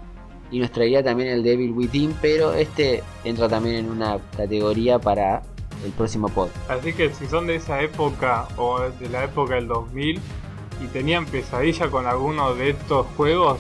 [0.52, 5.42] y nos traería también el Devil Within, pero este entra también en una categoría para
[5.84, 6.50] el próximo pod.
[6.70, 10.20] Así que si son de esa época o de la época del 2000
[10.84, 13.58] y tenían pesadilla con alguno de estos juegos,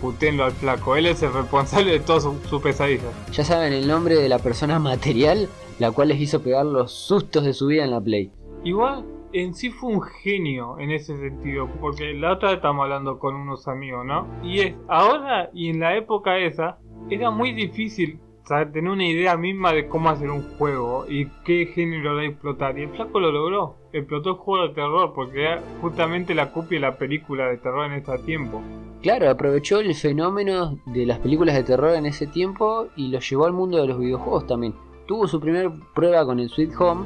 [0.00, 0.96] putenlo al flaco.
[0.96, 3.12] Él es el responsable de todas sus su pesadillas.
[3.32, 7.44] Ya saben el nombre de la persona material, la cual les hizo pegar los sustos
[7.44, 8.32] de su vida en la Play.
[8.64, 13.18] Igual en sí fue un genio en ese sentido, porque la otra vez estamos hablando
[13.18, 14.26] con unos amigos, ¿no?
[14.42, 16.78] Y es ahora y en la época esa
[17.10, 22.16] era muy difícil tener una idea misma de cómo hacer un juego y qué género
[22.16, 22.78] de explotar.
[22.78, 23.76] Y el flaco lo logró.
[23.92, 27.86] Explotó el juego de terror porque era justamente la copia de la película de terror
[27.86, 28.62] en ese tiempo.
[29.02, 33.46] Claro, aprovechó el fenómeno de las películas de terror en ese tiempo y lo llevó
[33.46, 34.74] al mundo de los videojuegos también.
[35.06, 37.04] Tuvo su primera prueba con el Sweet Home.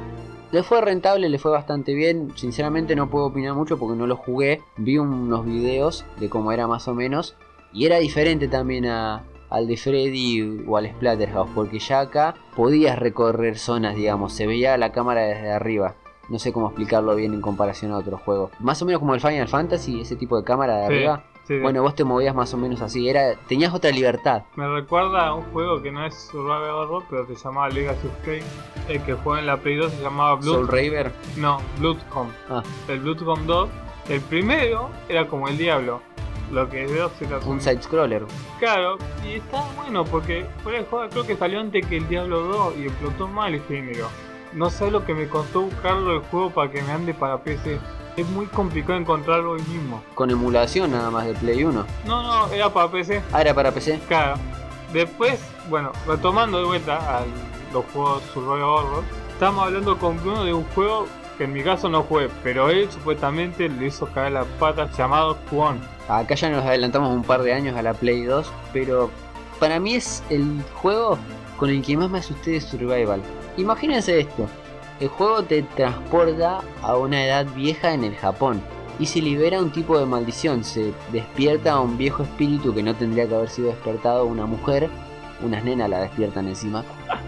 [0.51, 2.31] Le fue rentable, le fue bastante bien.
[2.35, 4.61] Sinceramente no puedo opinar mucho porque no lo jugué.
[4.77, 7.35] Vi unos videos de cómo era más o menos.
[7.71, 12.97] Y era diferente también a, al de Freddy o al Splatterhouse, porque ya acá podías
[12.97, 15.95] recorrer zonas, digamos, se veía la cámara desde arriba.
[16.29, 18.51] No sé cómo explicarlo bien en comparación a otros juegos.
[18.59, 21.23] Más o menos como el Final Fantasy, ese tipo de cámara de arriba.
[21.61, 24.43] Bueno, vos te movías más o menos así, era tenías otra libertad.
[24.55, 28.13] Me recuerda a un juego que no es Survival Horror, pero se llamaba Legacy of
[28.25, 28.43] Kain.
[28.87, 30.53] El que juega en la Play 2 se llamaba Blood.
[30.53, 31.11] Soul Raver.
[31.37, 32.27] No, Bloodcom.
[32.49, 32.63] Ah.
[32.87, 33.69] El Bloodcom 2.
[34.09, 36.01] El primero era como el diablo
[36.51, 38.25] lo que veo era un side scroller.
[38.59, 42.41] Claro, y está bueno porque fuera de juego creo que salió antes que el Diablo
[42.41, 44.07] 2 y explotó mal el género.
[44.53, 47.79] No sé lo que me costó buscarlo el juego para que me ande para PC.
[48.19, 50.03] Es muy complicado encontrarlo hoy mismo.
[50.13, 51.85] Con emulación nada más de Play 1.
[52.05, 53.21] No, no, era para PC.
[53.31, 53.97] Ah, era para PC.
[54.09, 54.35] Claro.
[54.91, 57.23] Después, bueno, retomando de vuelta a
[57.71, 61.87] los juegos Survival Horror, estamos hablando con Bruno de un juego que en mi caso
[61.87, 65.79] no jugué, pero él supuestamente le hizo caer la pata llamado Kwon.
[66.09, 69.09] Acá ya nos adelantamos un par de años a la Play 2, pero
[69.61, 71.17] para mí es el juego
[71.55, 73.21] con el que más me asusté de Survival.
[73.55, 74.49] Imagínense esto,
[74.99, 78.61] el juego te transporta a una edad vieja en el Japón
[78.99, 83.27] y se libera un tipo de maldición, se despierta un viejo espíritu que no tendría
[83.27, 84.89] que haber sido despertado una mujer,
[85.41, 86.83] unas nenas la despiertan encima,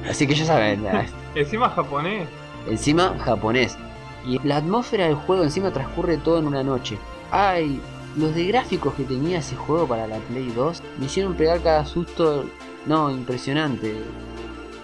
[0.09, 0.85] así que ya saben.
[1.35, 2.27] encima japonés.
[2.67, 3.77] Encima japonés.
[4.25, 6.97] Y la atmósfera del juego encima transcurre todo en una noche.
[7.31, 7.79] Ay,
[8.17, 11.85] los de gráficos que tenía ese juego para la Play 2 me hicieron pegar cada
[11.85, 12.45] susto.
[12.85, 13.95] No, impresionante.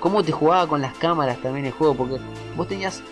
[0.07, 2.15] Cómo te jugaba con las cámaras también el juego, porque
[2.55, 3.03] vos tenías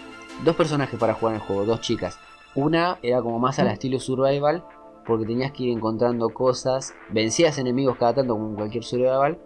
[0.46, 2.18] dos personajes para jugar en el juego, dos chicas.
[2.56, 4.64] Una era como más al estilo survival,
[5.06, 9.38] porque tenías que ir encontrando cosas, vencías enemigos cada tanto como cualquier survival,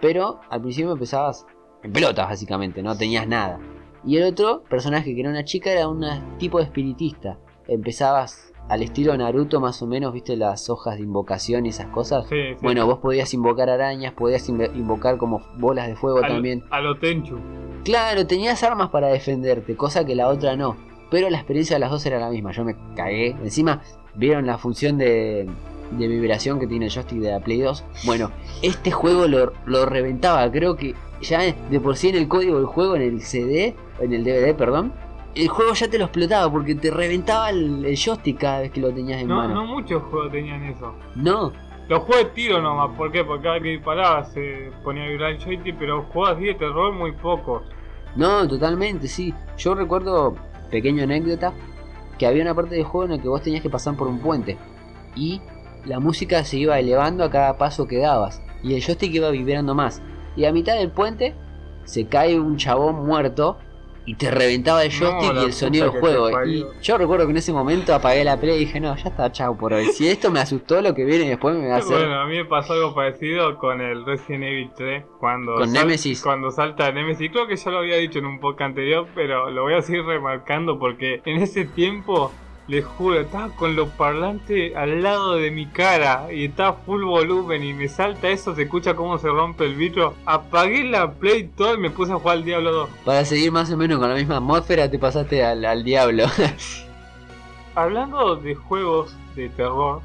[0.00, 1.44] pero al principio empezabas
[1.82, 3.58] en pelotas básicamente, no tenías nada.
[4.04, 6.06] Y el otro personaje que era una chica era un
[6.38, 7.36] tipo de espiritista.
[7.66, 12.26] Empezabas al estilo Naruto más o menos, viste las hojas de invocación y esas cosas.
[12.62, 16.64] Bueno, vos podías invocar arañas, podías invocar como bolas de fuego también.
[16.70, 17.38] A lo Tenchu.
[17.84, 20.76] Claro, tenías armas para defenderte, cosa que la otra no.
[21.10, 23.36] Pero la experiencia de las dos era la misma, yo me cagué.
[23.42, 23.82] Encima,
[24.14, 25.46] vieron la función de,
[25.98, 27.84] de vibración que tiene el joystick de la Play 2.
[28.04, 28.30] Bueno,
[28.62, 32.66] este juego lo, lo reventaba, creo que ya de por sí en el código del
[32.66, 34.92] juego, en el CD, en el DVD, perdón,
[35.34, 38.92] el juego ya te lo explotaba porque te reventaba el, joystick cada vez que lo
[38.92, 39.54] tenías en mano.
[39.54, 40.94] No muchos juegos tenían eso.
[41.14, 41.52] No.
[41.88, 43.24] Los juegos de tiro nomás, ¿por qué?
[43.24, 46.92] Porque cada que disparaba se ponía a vibrar el joystick, pero juegos así de terror
[46.92, 47.62] muy pocos.
[48.16, 49.34] No, totalmente, sí.
[49.58, 50.36] Yo recuerdo,
[50.70, 51.52] pequeña anécdota,
[52.18, 54.20] que había una parte del juego en el que vos tenías que pasar por un
[54.20, 54.58] puente.
[55.16, 55.40] Y
[55.84, 58.42] la música se iba elevando a cada paso que dabas.
[58.62, 60.02] Y el joystick iba vibrando más
[60.36, 61.34] y a mitad del puente
[61.84, 63.58] se cae un chabón muerto
[64.04, 66.44] y te reventaba el joystick y el sonido del juego.
[66.44, 69.30] Y yo recuerdo que en ese momento apagué la play y dije, no, ya está,
[69.30, 69.86] chao por hoy.
[69.86, 71.96] Si esto me asustó, lo que viene después me va a hacer.
[71.96, 75.04] Bueno, a mí me pasó algo parecido con el Resident Evil 3.
[75.20, 76.22] Cuando con Nemesis.
[76.22, 77.30] Cuando salta Nemesis.
[77.30, 80.04] Creo que ya lo había dicho en un podcast anterior, pero lo voy a seguir
[80.04, 82.32] remarcando porque en ese tiempo
[82.68, 87.64] les juro, estaba con los parlantes al lado de mi cara y estaba full volumen
[87.64, 90.14] y me salta eso, se escucha cómo se rompe el vidrio.
[90.26, 92.90] Apagué la play todo y me puse a jugar al Diablo 2.
[93.04, 96.24] Para seguir más o menos con la misma atmósfera te pasaste al, Diablo.
[97.74, 100.00] Hablando de juegos de terror,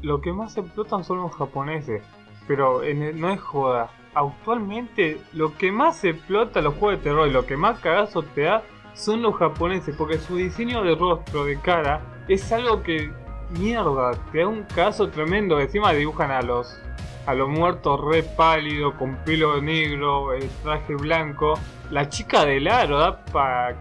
[0.00, 2.02] lo que más explotan son los japoneses.
[2.48, 2.82] Pero
[3.14, 3.90] no es joda.
[4.14, 8.42] Actualmente lo que más explota los juegos de terror y lo que más cagazo te
[8.42, 8.62] da
[8.94, 13.10] son los japoneses, porque su diseño de rostro, de cara, es algo que,
[13.50, 15.60] mierda, te da un caso tremendo.
[15.60, 16.78] Encima dibujan a los,
[17.26, 21.54] a los muertos re pálido, con pelo negro, el traje blanco.
[21.90, 23.76] La chica del aro da para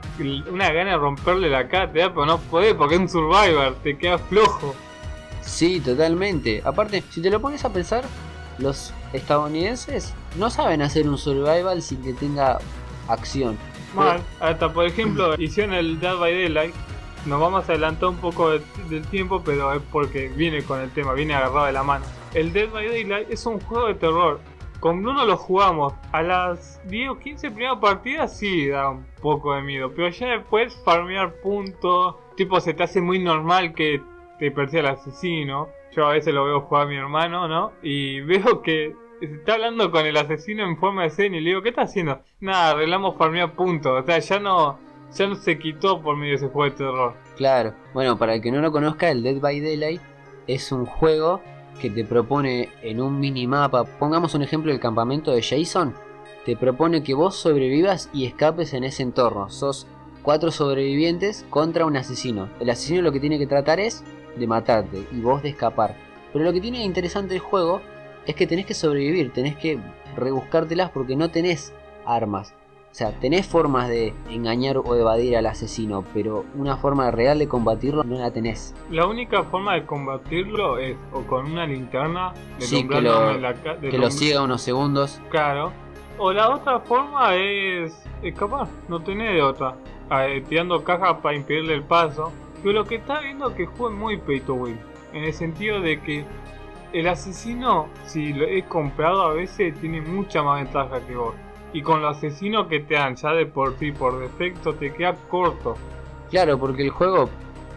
[0.50, 3.76] una gana de romperle la cara, te da, pero no podés porque es un survivor,
[3.84, 4.76] te queda flojo.
[5.42, 6.62] Sí, totalmente.
[6.64, 8.04] Aparte, si te lo pones a pensar,
[8.58, 12.60] los estadounidenses no saben hacer un survival sin que tenga
[13.08, 13.58] acción.
[13.96, 14.22] Mal.
[14.40, 16.76] Hasta por ejemplo, hicieron el Dead by Daylight.
[17.26, 21.14] Nos vamos a adelantar un poco del tiempo, pero es porque viene con el tema,
[21.14, 22.06] viene agarrado de la mano.
[22.34, 24.40] El Dead by Daylight es un juego de terror.
[24.80, 25.94] Con Bruno lo jugamos.
[26.12, 29.92] A las 10 o 15 primeras partidas sí da un poco de miedo.
[29.96, 32.16] Pero ya después farmear puntos.
[32.36, 34.02] Tipo se te hace muy normal que
[34.40, 35.70] te persiga el asesino.
[35.96, 37.74] Yo a veces lo veo jugar a mi hermano, ¿no?
[37.84, 41.62] Y veo que está hablando con el asesino en forma de escena y le digo,
[41.62, 42.22] ¿qué está haciendo?
[42.40, 44.02] Nada, arreglamos farmear puntos.
[44.02, 44.80] O sea, ya no,
[45.14, 47.14] ya no se quitó por medio de ese juego de terror.
[47.38, 47.74] Claro.
[47.94, 50.02] Bueno, para el que no lo conozca, el Dead by Daylight
[50.48, 51.42] es un juego
[51.80, 55.96] que te propone en un minimapa, pongamos un ejemplo del campamento de Jason,
[56.46, 59.50] te propone que vos sobrevivas y escapes en ese entorno.
[59.50, 59.88] Sos
[60.22, 62.50] cuatro sobrevivientes contra un asesino.
[62.60, 64.04] El asesino lo que tiene que tratar es
[64.36, 65.96] de matarte y vos de escapar.
[66.34, 67.82] Pero lo que tiene interesante el juego
[68.26, 69.80] es que tenés que sobrevivir, tenés que
[70.16, 71.74] rebuscártelas porque no tenés
[72.06, 72.54] armas.
[72.92, 77.48] O sea, tenés formas de engañar o evadir al asesino, pero una forma real de
[77.48, 78.76] combatirlo no la tenés.
[78.90, 83.80] La única forma de combatirlo es o con una linterna, Sí, que lo- la ca-
[83.80, 85.22] Que lo siga unos segundos.
[85.30, 85.72] Claro.
[86.18, 89.76] O la otra forma es escapar, no tenés de otra.
[90.12, 92.34] Eh, tirando cajas para impedirle el paso.
[92.62, 94.78] Pero lo que está viendo es que juega muy pay to win.
[95.14, 96.26] En el sentido de que
[96.94, 101.36] el asesino, si lo es comprado a veces, tiene mucha más ventaja que vos.
[101.74, 105.16] Y con los asesinos que te dan ya de por sí, por defecto, te queda
[105.30, 105.76] corto.
[106.30, 107.30] Claro, porque el juego,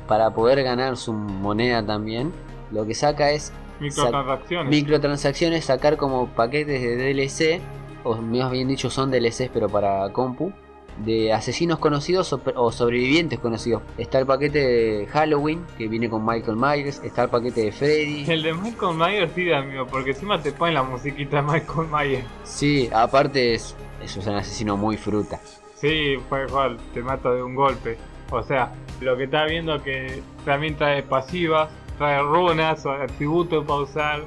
[0.08, 2.32] para poder ganar su moneda también,
[2.72, 4.70] lo que saca es Microtransacciones.
[4.70, 7.60] microtransacciones, sacar como paquetes de DLC,
[8.04, 10.52] o más bien dicho son DLCs pero para compu,
[10.98, 13.82] de asesinos conocidos o, o sobrevivientes conocidos.
[13.98, 18.30] Está el paquete de Halloween, que viene con Michael Myers, está el paquete de Freddy.
[18.30, 21.88] El de Michael Myers sí da miedo, porque encima te ponen la musiquita de Michael
[21.90, 22.26] Myers.
[22.44, 25.40] Sí, aparte es, es un asesino muy fruta.
[25.74, 27.98] Sí, fue igual, te mata de un golpe.
[28.30, 34.24] O sea, lo que está viendo que también trae pasivas, trae runas, atributos para usar,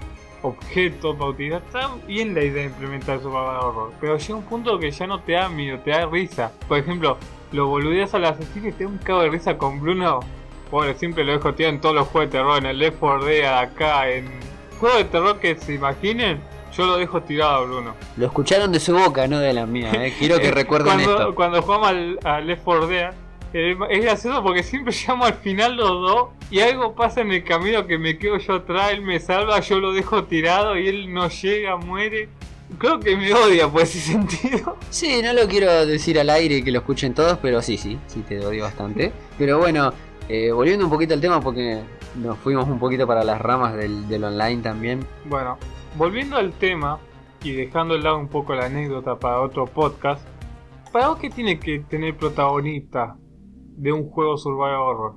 [0.48, 1.62] objetos para utilizar.
[1.66, 3.92] Está bien la idea de implementar su de horror.
[4.00, 6.52] Pero llega un punto que ya no te da miedo, te da risa.
[6.68, 7.18] Por ejemplo,
[7.52, 10.20] lo boludeas al asesino y te da un cago de risa con Bruno.
[10.72, 13.26] Bueno, siempre lo dejo tirado en todos los juegos de terror, en el Left 4
[13.26, 14.28] Dead, acá, en
[14.80, 16.40] juegos de terror que se imaginen.
[16.76, 17.96] Yo lo dejo tirado, Bruno.
[18.18, 19.92] Lo escucharon de su boca, no de la mía.
[19.94, 20.14] eh.
[20.20, 21.36] Quiero que Eh, recuerden cuando, esto.
[21.36, 23.14] Cuando jugamos al, al Left 4 Dead,
[23.54, 27.88] es gracioso porque siempre llegamos al final los dos y algo pasa en el camino
[27.88, 31.30] que me quedo yo atrás, él me salva, yo lo dejo tirado y él no
[31.30, 32.30] llega, muere.
[32.78, 34.78] Creo que me odia por ese sentido.
[34.90, 38.22] Sí, no lo quiero decir al aire que lo escuchen todos, pero sí, sí, sí
[38.28, 39.12] te odio bastante.
[39.38, 39.94] Pero bueno,
[40.28, 41.82] eh, volviendo un poquito al tema porque
[42.16, 45.00] nos fuimos un poquito para las ramas del, del online también.
[45.26, 45.58] Bueno,
[45.96, 47.00] volviendo al tema
[47.44, 50.26] y dejando de lado un poco la anécdota para otro podcast,
[50.92, 53.16] ¿para vos qué tiene que tener protagonista
[53.78, 55.16] de un juego survival horror?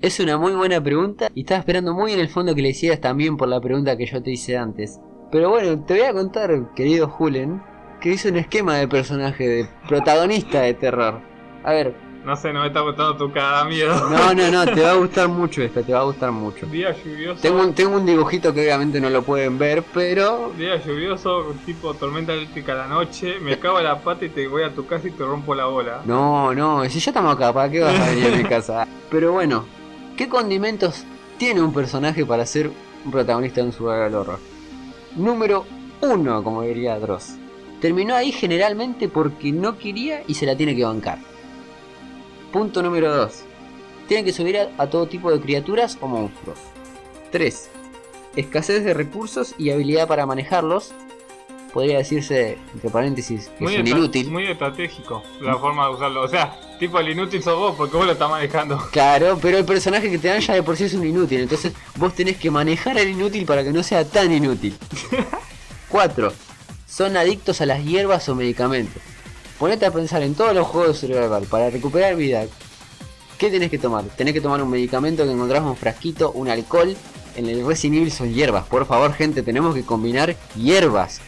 [0.00, 3.00] Es una muy buena pregunta y estaba esperando muy en el fondo que le hicieras
[3.00, 5.00] también por la pregunta que yo te hice antes.
[5.30, 7.62] Pero bueno, te voy a contar, querido Julen,
[8.00, 11.20] que hice un esquema de personaje, de protagonista de terror.
[11.62, 13.92] A ver, No sé, no me está gustando tu cara, miedo.
[14.08, 16.66] no, no, no, te va a gustar mucho esto, te va a gustar mucho.
[16.66, 17.40] Día lluvioso.
[17.42, 21.94] Tengo un, tengo un dibujito que obviamente no lo pueden ver, pero Día lluvioso, tipo
[21.94, 24.86] tormenta eléctrica a la noche, me cago en la pata y te voy a tu
[24.86, 26.02] casa y te rompo la bola.
[26.04, 28.86] No, no, si ya estamos acá, ¿para qué vas a venir a mi casa?
[29.10, 29.64] Pero bueno,
[30.16, 31.04] ¿qué condimentos
[31.38, 32.70] tiene un personaje para ser
[33.04, 34.38] un protagonista de un survival horror?
[35.16, 35.66] Número
[36.00, 37.34] uno, como diría Dross.
[37.80, 41.18] Terminó ahí generalmente porque no quería y se la tiene que bancar.
[42.52, 43.32] Punto número 2.
[44.08, 46.58] Tiene que subir a, a todo tipo de criaturas o monstruos.
[47.30, 47.70] 3.
[48.36, 50.92] Escasez de recursos y habilidad para manejarlos.
[51.72, 54.30] Podría decirse, entre paréntesis, que Muy, es un inútil.
[54.30, 56.20] muy estratégico la forma de usarlo.
[56.22, 58.76] O sea, tipo el inútil sos vos porque vos lo estás manejando.
[58.92, 61.72] Claro, pero el personaje que te dan ya de por sí es un inútil, entonces
[61.96, 64.76] vos tenés que manejar al inútil para que no sea tan inútil.
[65.88, 66.32] 4.
[66.86, 69.00] Son adictos a las hierbas o medicamentos.
[69.62, 72.46] Ponete a pensar en todos los juegos de survival para recuperar vida.
[73.38, 74.02] ¿Qué tenés que tomar?
[74.16, 76.96] Tenés que tomar un medicamento que encontrás un frasquito, un alcohol.
[77.36, 78.66] En el Resident Evil son hierbas.
[78.66, 81.20] Por favor, gente, tenemos que combinar hierbas.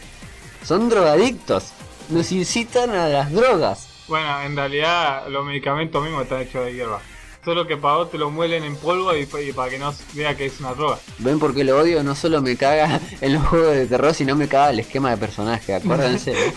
[0.65, 1.71] Son drogadictos.
[2.09, 3.87] Nos incitan a las drogas.
[4.09, 6.99] Bueno, en realidad los medicamentos mismos están hechos de hierba.
[7.45, 10.47] Solo que para vos te lo muelen en polvo y para que no vea que
[10.47, 10.99] es una droga.
[11.19, 12.03] ¿Ven por qué lo odio?
[12.03, 15.15] No solo me caga en los juegos de terror, sino me caga el esquema de
[15.15, 16.35] personaje, acuérdense.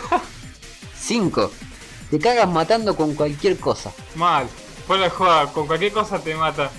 [0.99, 1.68] 5.
[2.11, 3.92] Te cagas matando con cualquier cosa.
[4.14, 4.49] Mal.
[4.87, 6.71] Fuera de joda, con cualquier cosa te mata.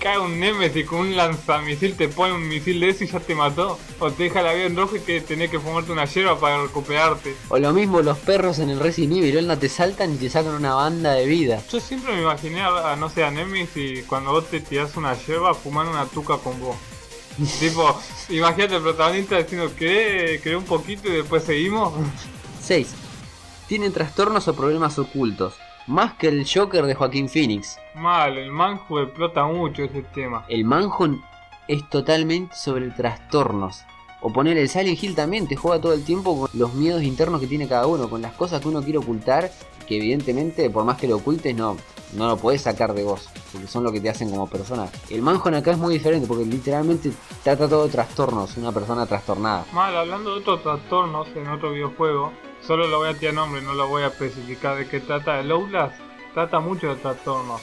[0.00, 3.34] Cae un Nemesis con un lanzamisil, te pone un misil de eso y ya te
[3.34, 3.78] mató.
[3.98, 6.62] O te deja la vida en rojo y que tenés que fumarte una hierba para
[6.62, 7.34] recuperarte.
[7.50, 10.54] O lo mismo los perros en el Resident Evil, no te saltan y te sacan
[10.54, 11.60] una banda de vida.
[11.70, 14.96] Yo siempre me imaginé a, a, no sé, a Nemesis y cuando vos te tirás
[14.96, 16.76] una hierba fumando una tuca con vos.
[17.60, 21.92] tipo, imagínate el protagonista diciendo que un poquito y después seguimos.
[22.62, 23.07] 6.
[23.68, 25.54] Tienen trastornos o problemas ocultos.
[25.86, 27.78] Más que el Joker de Joaquín Phoenix.
[27.94, 30.46] Mal, el manjo explota mucho ese tema.
[30.48, 31.22] El Manhunt
[31.68, 33.84] es totalmente sobre trastornos.
[34.22, 37.42] O poner el Silent Hill también, te juega todo el tiempo con los miedos internos
[37.42, 39.52] que tiene cada uno, con las cosas que uno quiere ocultar,
[39.86, 41.76] que evidentemente por más que lo ocultes no,
[42.14, 44.88] no lo puedes sacar de vos, porque son lo que te hacen como persona.
[45.10, 47.12] El Manhunt acá es muy diferente, porque literalmente
[47.44, 49.66] trata todo de trastornos, una persona trastornada.
[49.74, 52.32] Mal, hablando de otros trastornos en otro videojuego,
[52.66, 55.40] solo lo voy a tirar nombre, no lo voy a especificar de qué trata.
[55.40, 55.94] El Outlast
[56.34, 57.60] trata mucho de trastornos.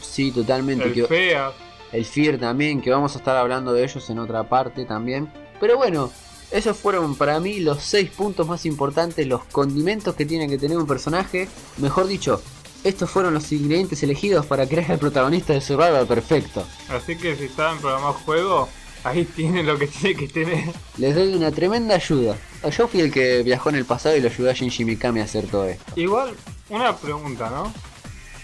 [0.00, 0.84] Sí, totalmente.
[0.84, 1.52] El que- Fear,
[1.92, 5.32] el Fear también, que vamos a estar hablando de ellos en otra parte también.
[5.60, 6.10] Pero bueno,
[6.50, 10.76] esos fueron para mí los 6 puntos más importantes, los condimentos que tiene que tener
[10.78, 11.48] un personaje.
[11.78, 12.42] Mejor dicho,
[12.84, 16.66] estos fueron los ingredientes elegidos para crear el protagonista de Survivor perfecto.
[16.90, 18.68] así que si saben programar juego,
[19.04, 20.64] ahí tienen lo que tiene que tener.
[20.98, 22.36] Les doy una tremenda ayuda.
[22.70, 25.24] Yo fui el que viajó en el pasado y lo ayudé a Shinji Mikami a
[25.24, 25.84] hacer todo esto.
[25.96, 26.34] Igual,
[26.70, 27.72] una pregunta, ¿no?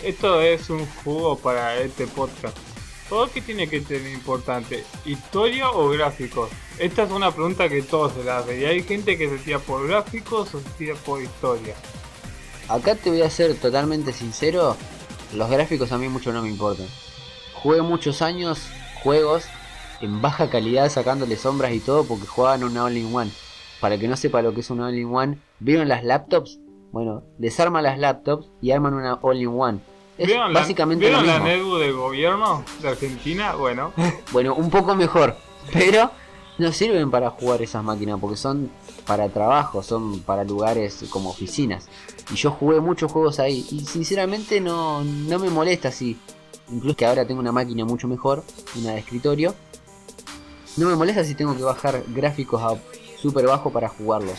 [0.03, 2.57] Esto es un jugo para este podcast.
[3.09, 4.85] ¿Todo qué tiene que tener importante?
[5.05, 6.49] ¿Historia o gráficos?
[6.79, 8.61] Esta es una pregunta que todos se la hacen.
[8.61, 11.75] Y hay gente que se tira por gráficos o se tira por historia.
[12.69, 14.77] Acá te voy a ser totalmente sincero,
[15.35, 16.87] los gráficos a mí mucho no me importan.
[17.55, 18.61] Jugué muchos años
[19.03, 19.45] juegos
[20.01, 23.33] en baja calidad sacándole sombras y todo porque jugaban una all-in-one.
[23.81, 26.59] Para el que no sepa lo que es una all-in-one, ¿vieron las laptops?
[26.93, 29.81] Bueno, desarman las laptops y arman una all-in-one.
[30.19, 31.49] Es ¿Vieron, la, básicamente ¿vieron lo la mismo.
[31.49, 33.55] NEDU del gobierno de Argentina?
[33.55, 33.93] Bueno,
[34.33, 35.37] Bueno, un poco mejor,
[35.73, 36.11] pero
[36.59, 38.71] no sirven para jugar esas máquinas porque son
[39.07, 41.88] para trabajo, son para lugares como oficinas.
[42.31, 46.19] Y yo jugué muchos juegos ahí y sinceramente no, no me molesta si,
[46.71, 48.45] incluso que ahora tengo una máquina mucho mejor,
[48.77, 49.55] una de escritorio,
[50.77, 52.79] no me molesta si tengo que bajar gráficos a
[53.21, 54.39] super bajo para jugarlos.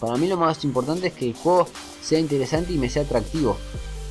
[0.00, 1.66] Para mí lo más importante es que el juego
[2.00, 3.56] sea interesante y me sea atractivo.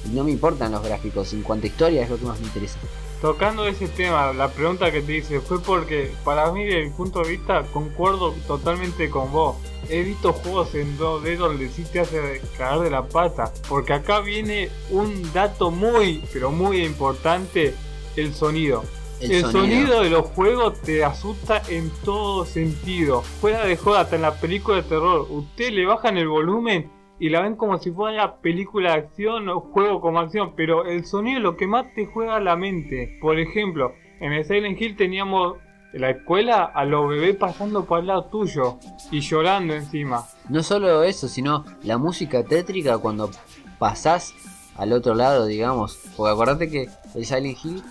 [0.06, 2.48] Y no me importan los gráficos, en cuanto a historia es lo que más me
[2.48, 2.80] interesa.
[3.22, 7.24] tocando ese tema, la pregunta que te hice fue porque para mí desde mi punto
[7.24, 9.56] de vista concuerdo totalmente con vos.
[9.90, 13.52] He visto juegos en 2D donde sí te hace cagar de la pata.
[13.68, 17.74] Porque acá viene un dato muy, pero muy importante,
[18.16, 18.84] el sonido.
[19.22, 20.02] El, sonido.
[20.02, 23.22] de los juegos te asusta en todo sentido.
[23.22, 25.28] Fuera de joda, hasta en la película de terror.
[25.30, 29.62] Ustedes le bajan el volumen y la ven como si fuera película de acción o
[29.62, 30.54] juego como acción.
[30.56, 33.18] Pero el sonido es lo que más te juega a la mente.
[33.20, 35.58] Por ejemplo, en el Silent Hill teníamos
[35.94, 38.78] en la escuela a los bebés pasando por el lado tuyo
[39.12, 40.26] y llorando encima.
[40.50, 43.32] No solo eso, sino la música tétrica cuando
[43.80, 44.34] pasás
[44.76, 45.98] al otro lado, digamos.
[46.16, 47.84] Porque acordate que el Silent Hill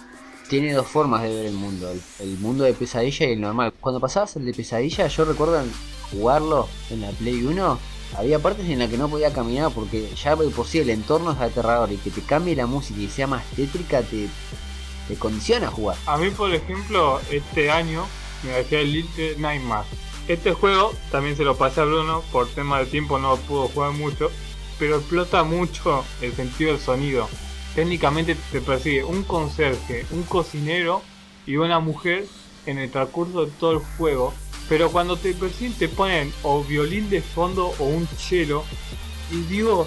[0.48, 3.72] tiene dos formas de ver el mundo: el, mundo de pesadilla y el normal.
[3.80, 5.62] Cuando pasabas el de pesadilla, yo recuerdo
[6.10, 7.78] jugarlo en la Play 1.
[8.16, 11.38] Había partes en las que no podía caminar porque ya por sí el entorno es
[11.38, 14.28] aterrador y que te cambie la música y sea más tétrica te,
[15.08, 15.96] te condiciona a jugar.
[16.06, 18.06] A mí, por ejemplo, este año
[18.44, 19.90] me dejé el Little Nightmares.
[20.28, 23.92] Este juego también se lo pasé a Bruno, por tema de tiempo no pudo jugar
[23.92, 24.30] mucho,
[24.78, 27.28] pero explota mucho el sentido del sonido.
[27.76, 31.02] Técnicamente te persigue un conserje, un cocinero
[31.46, 32.24] y una mujer
[32.64, 34.32] en el transcurso de todo el juego,
[34.66, 38.64] pero cuando te persiguen te ponen o violín de fondo o un cello
[39.30, 39.86] y digo,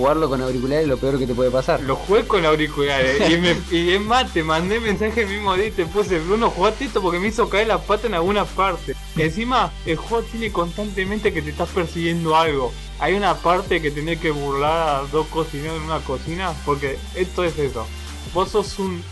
[0.00, 1.82] Jugarlo con auriculares es lo peor que te puede pasar.
[1.82, 5.66] lo jugué con auriculares y, me, y es más, te mandé mensaje el mismo día
[5.66, 8.94] y te puse, Bruno, jugate esto porque me hizo caer la pata en alguna parte.
[9.18, 12.72] Encima, el juego tiene constantemente que te estás persiguiendo algo.
[12.98, 17.44] Hay una parte que tenés que burlar a dos cocineros en una cocina porque esto
[17.44, 17.86] es eso.
[18.32, 19.02] Vos sos un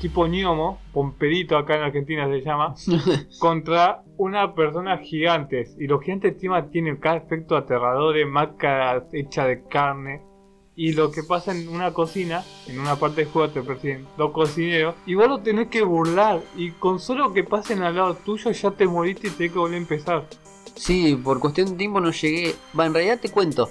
[0.00, 2.74] tipo ñomo, pomperito acá en Argentina se llama,
[3.40, 5.74] contra una persona gigantes.
[5.78, 10.27] Y los gigantes encima tienen cada efecto aterradores, máscaras hechas de carne.
[10.80, 14.30] Y lo que pasa en una cocina, en una parte del juego te persiguen dos
[14.30, 16.40] cocineros, y vos lo tenés que burlar.
[16.56, 19.74] Y con solo que pasen al lado tuyo ya te moriste y tenés que volver
[19.74, 20.28] a empezar.
[20.76, 22.54] Sí, por cuestión de tiempo no llegué.
[22.78, 23.68] Va, en realidad te cuento.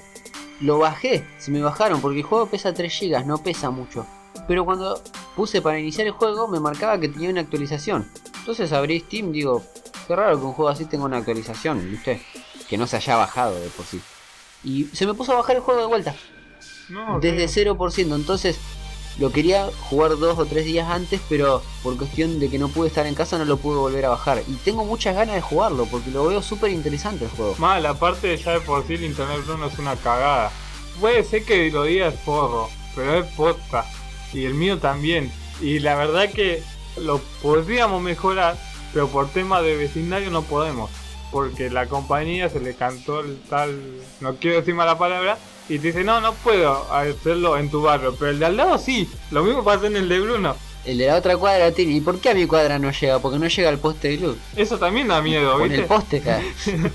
[0.59, 4.05] Lo bajé, se me bajaron porque el juego pesa 3 GB, no pesa mucho.
[4.45, 5.01] Pero cuando
[5.33, 8.05] puse para iniciar el juego me marcaba que tenía una actualización.
[8.39, 9.63] Entonces abrí Steam, digo,
[10.07, 12.21] qué raro que un juego así tenga una actualización, ¿viste?
[12.67, 14.01] Que no se haya bajado de por sí.
[14.61, 16.13] Y se me puso a bajar el juego de vuelta,
[16.89, 17.61] No, desde sí.
[17.61, 18.15] 0%.
[18.15, 18.57] Entonces
[19.19, 22.87] lo quería jugar dos o tres días antes, pero por cuestión de que no pude
[22.87, 24.43] estar en casa no lo pude volver a bajar.
[24.47, 27.55] Y tengo muchas ganas de jugarlo porque lo veo súper interesante el juego.
[27.57, 30.51] Mal, aparte de ya de por sí el internet Bruno es una cagada.
[30.99, 33.85] Puede ser que lo diga es forro, pero es posta.
[34.33, 35.31] Y el mío también.
[35.61, 36.61] Y la verdad que
[36.97, 38.57] lo podríamos mejorar,
[38.93, 40.91] pero por tema de vecindario no podemos.
[41.31, 43.81] Porque la compañía se le cantó el tal,
[44.21, 45.37] no quiero decir mala palabra,
[45.69, 48.77] y te dice, no, no puedo hacerlo en tu barrio, pero el de al lado
[48.77, 49.09] sí.
[49.31, 50.55] Lo mismo pasa en el de Bruno.
[50.85, 51.93] el de la otra cuadra tiene.
[51.93, 53.19] ¿Y por qué a mi cuadra no llega?
[53.19, 54.37] Porque no llega al poste de luz.
[54.55, 55.81] Eso también da miedo, Con ¿viste?
[55.81, 56.21] el poste.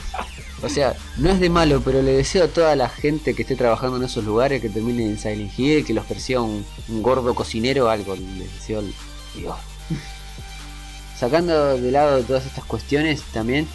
[0.64, 3.56] O sea, no es de malo, pero le deseo a toda la gente que esté
[3.56, 7.34] trabajando en esos lugares que termine en Silent Hill, que los persiga un, un gordo
[7.34, 8.14] cocinero o algo.
[8.14, 8.94] Les deseo el-
[9.34, 9.56] Dios.
[11.18, 13.66] Sacando de lado todas estas cuestiones, también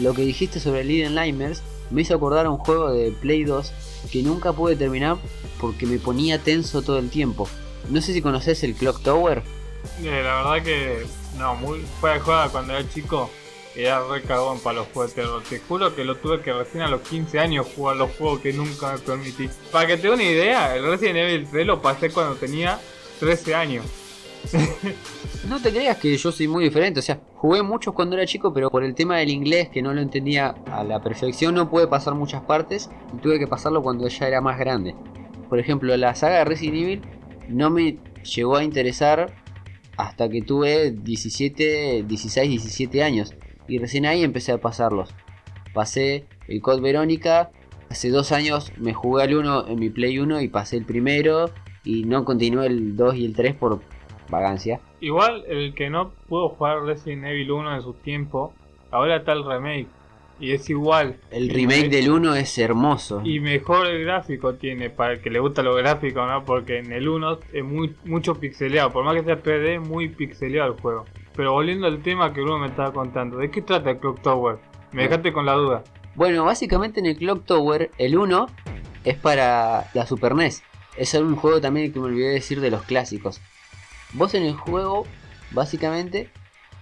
[0.00, 3.72] lo que dijiste sobre Leiden Limers me hizo acordar a un juego de Play 2
[4.10, 5.16] que nunca pude terminar
[5.60, 7.48] porque me ponía tenso todo el tiempo.
[7.90, 9.42] No sé si conoces el Clock Tower.
[10.02, 11.06] Eh, la verdad que
[11.38, 13.30] no, muy fuera de cuando era chico
[13.74, 15.42] era re cagón para los juegos de terror.
[15.48, 18.52] Te juro que lo tuve que recién a los 15 años jugar los juegos que
[18.52, 19.48] nunca me permití.
[19.70, 22.80] Para que te dé una idea, el Resident Evil 3 lo pasé cuando tenía
[23.20, 23.84] 13 años.
[25.48, 28.52] No te creas que yo soy muy diferente, o sea, jugué muchos cuando era chico,
[28.52, 31.86] pero por el tema del inglés que no lo entendía a la perfección no pude
[31.86, 34.94] pasar muchas partes y tuve que pasarlo cuando ya era más grande.
[35.48, 37.02] Por ejemplo, la saga de Resident Evil
[37.48, 39.34] no me llegó a interesar
[39.96, 43.34] hasta que tuve 17, 16, 17 años
[43.66, 45.10] y recién ahí empecé a pasarlos.
[45.72, 47.50] Pasé el Code Verónica,
[47.88, 51.50] hace dos años me jugué al 1 en mi Play 1 y pasé el primero
[51.84, 53.80] y no continué el 2 y el 3 por
[54.28, 54.80] vagancia.
[55.00, 58.52] Igual el que no pudo jugar Resident Evil 1 en su tiempo,
[58.90, 59.88] ahora está el remake.
[60.40, 61.16] Y es igual.
[61.32, 63.22] El remake del 1 es hermoso.
[63.24, 66.44] Y mejor el gráfico tiene, para el que le gusta lo gráfico, ¿no?
[66.44, 70.74] Porque en el 1 es muy, mucho pixeleado, por más que sea 3D, muy pixeleado
[70.74, 71.06] el juego.
[71.34, 74.58] Pero volviendo al tema que Bruno me estaba contando, ¿de qué trata el Clock Tower?
[74.92, 75.82] Me dejaste con la duda.
[76.14, 78.46] Bueno, básicamente en el Clock Tower, el 1
[79.04, 80.62] es para la Super NES.
[80.96, 83.40] Es un juego también que me olvidé decir de los clásicos.
[84.12, 85.06] Vos en el juego,
[85.50, 86.30] básicamente,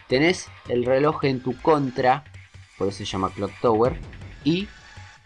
[0.09, 2.25] tenés el reloj en tu contra,
[2.79, 3.99] por eso se llama Clock Tower,
[4.45, 4.69] y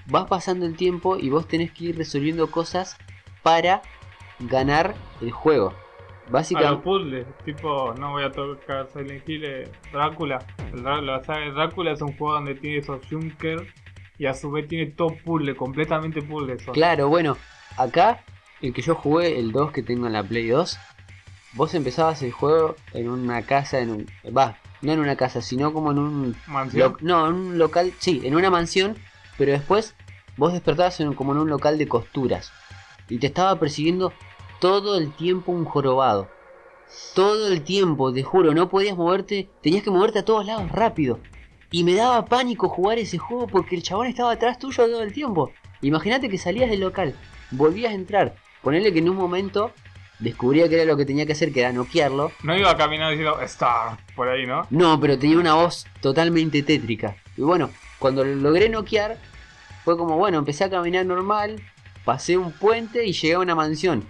[0.06, 2.96] vas pasando el tiempo y vos tenés que ir resolviendo cosas
[3.42, 3.82] para
[4.38, 5.68] ganar el juego.
[5.70, 10.38] A los Básicamente, puzzles, tipo, no voy a tocar Silent Hill, eh, Drácula.
[10.72, 13.64] El Drá- la saga de Drácula es un juego donde tiene esos junkers
[14.16, 16.56] y a su vez tiene todo puzzle, completamente puzzle.
[16.72, 17.36] Claro, bueno,
[17.76, 18.22] acá
[18.62, 20.78] el que yo jugué, el 2 que tengo en la Play 2,
[21.54, 24.06] vos empezabas el juego en una casa, en un.
[24.36, 26.36] Va, no en una casa, sino como en un.
[26.46, 26.96] Mansión.
[27.00, 28.96] lo- no, en un local, sí, en una mansión,
[29.36, 29.94] pero después
[30.36, 32.52] vos despertabas en- como en un local de costuras.
[33.08, 34.12] Y te estaba persiguiendo
[34.60, 36.28] todo el tiempo un jorobado.
[37.14, 41.20] Todo el tiempo, te juro, no podías moverte, tenías que moverte a todos lados rápido.
[41.70, 45.12] Y me daba pánico jugar ese juego porque el chabón estaba atrás tuyo todo el
[45.12, 45.52] tiempo.
[45.82, 47.14] Imagínate que salías del local,
[47.52, 49.72] volvías a entrar, ponerle que en un momento
[50.20, 52.32] descubría que era lo que tenía que hacer, que era noquearlo.
[52.42, 54.66] No iba caminando diciendo Star por ahí, ¿no?
[54.70, 57.16] No, pero tenía una voz totalmente tétrica.
[57.36, 59.18] Y bueno, cuando lo logré noquear,
[59.84, 61.60] fue como, bueno, empecé a caminar normal,
[62.04, 64.06] pasé un puente y llegué a una mansión.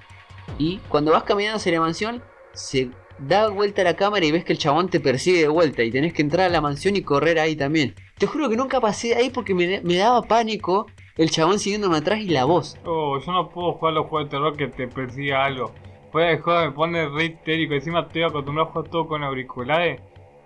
[0.58, 4.52] Y cuando vas caminando hacia la mansión, se da vuelta la cámara y ves que
[4.52, 7.38] el chabón te persigue de vuelta y tenés que entrar a la mansión y correr
[7.38, 7.94] ahí también.
[8.18, 10.86] Te juro que nunca pasé ahí porque me, me daba pánico
[11.16, 12.76] el chabón siguiéndome atrás y la voz.
[12.84, 15.72] Oh, yo no puedo jugar los juegos de terror que te persiga algo.
[16.10, 17.74] Fuera de juego me pone re histérico.
[17.74, 20.00] Encima estoy acostumbrado a jugar todo con auriculares.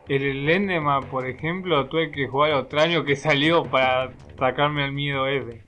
[0.09, 5.27] El Enderman, por ejemplo, tuve que jugar otro año que salió para sacarme el miedo
[5.27, 5.65] ese.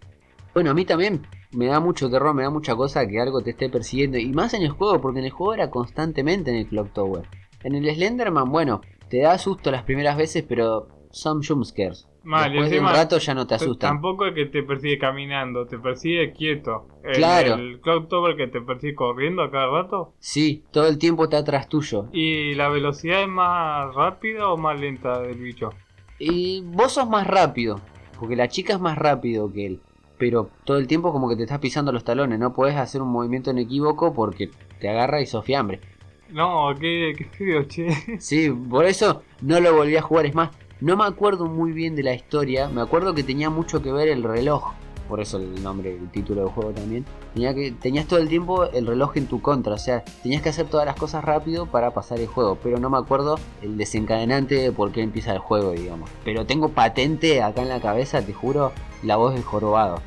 [0.53, 3.51] Bueno, a mí también me da mucho terror, me da mucha cosa que algo te
[3.51, 4.19] esté persiguiendo.
[4.19, 7.23] Y más en el juego, porque en el juego era constantemente en el Clock Tower.
[7.63, 12.07] En el Slenderman, bueno, te da susto las primeras veces, pero son jumpscares.
[12.27, 13.93] Mal, de un rato ya no te asustan.
[13.93, 16.89] Tampoco es que te persigue caminando, te persigue quieto.
[17.05, 17.55] El, Claro.
[17.55, 20.13] El Cloud Tower que te persigue corriendo a cada rato.
[20.19, 22.07] Sí, todo el tiempo está atrás tuyo.
[22.13, 25.71] ¿Y la velocidad es más rápida o más lenta del bicho?
[26.19, 27.81] Y vos sos más rápido,
[28.19, 29.81] porque la chica es más rápido que él.
[30.19, 33.09] Pero todo el tiempo como que te estás pisando los talones, no podés hacer un
[33.09, 34.51] movimiento inequívoco porque
[34.81, 35.79] te agarra y sos fiambre.
[36.31, 38.19] No, qué, qué feo, che.
[38.19, 40.27] Sí, por eso no lo volví a jugar.
[40.27, 40.51] Es más,
[40.81, 42.69] no me acuerdo muy bien de la historia.
[42.69, 44.73] Me acuerdo que tenía mucho que ver el reloj.
[45.09, 47.05] Por eso el nombre, el título del juego también.
[47.81, 49.75] Tenías todo el tiempo el reloj en tu contra.
[49.75, 52.59] O sea, tenías que hacer todas las cosas rápido para pasar el juego.
[52.63, 56.11] Pero no me acuerdo el desencadenante de por qué empieza el juego, digamos.
[56.25, 58.73] Pero tengo patente acá en la cabeza, te juro,
[59.03, 60.03] la voz del jorobado.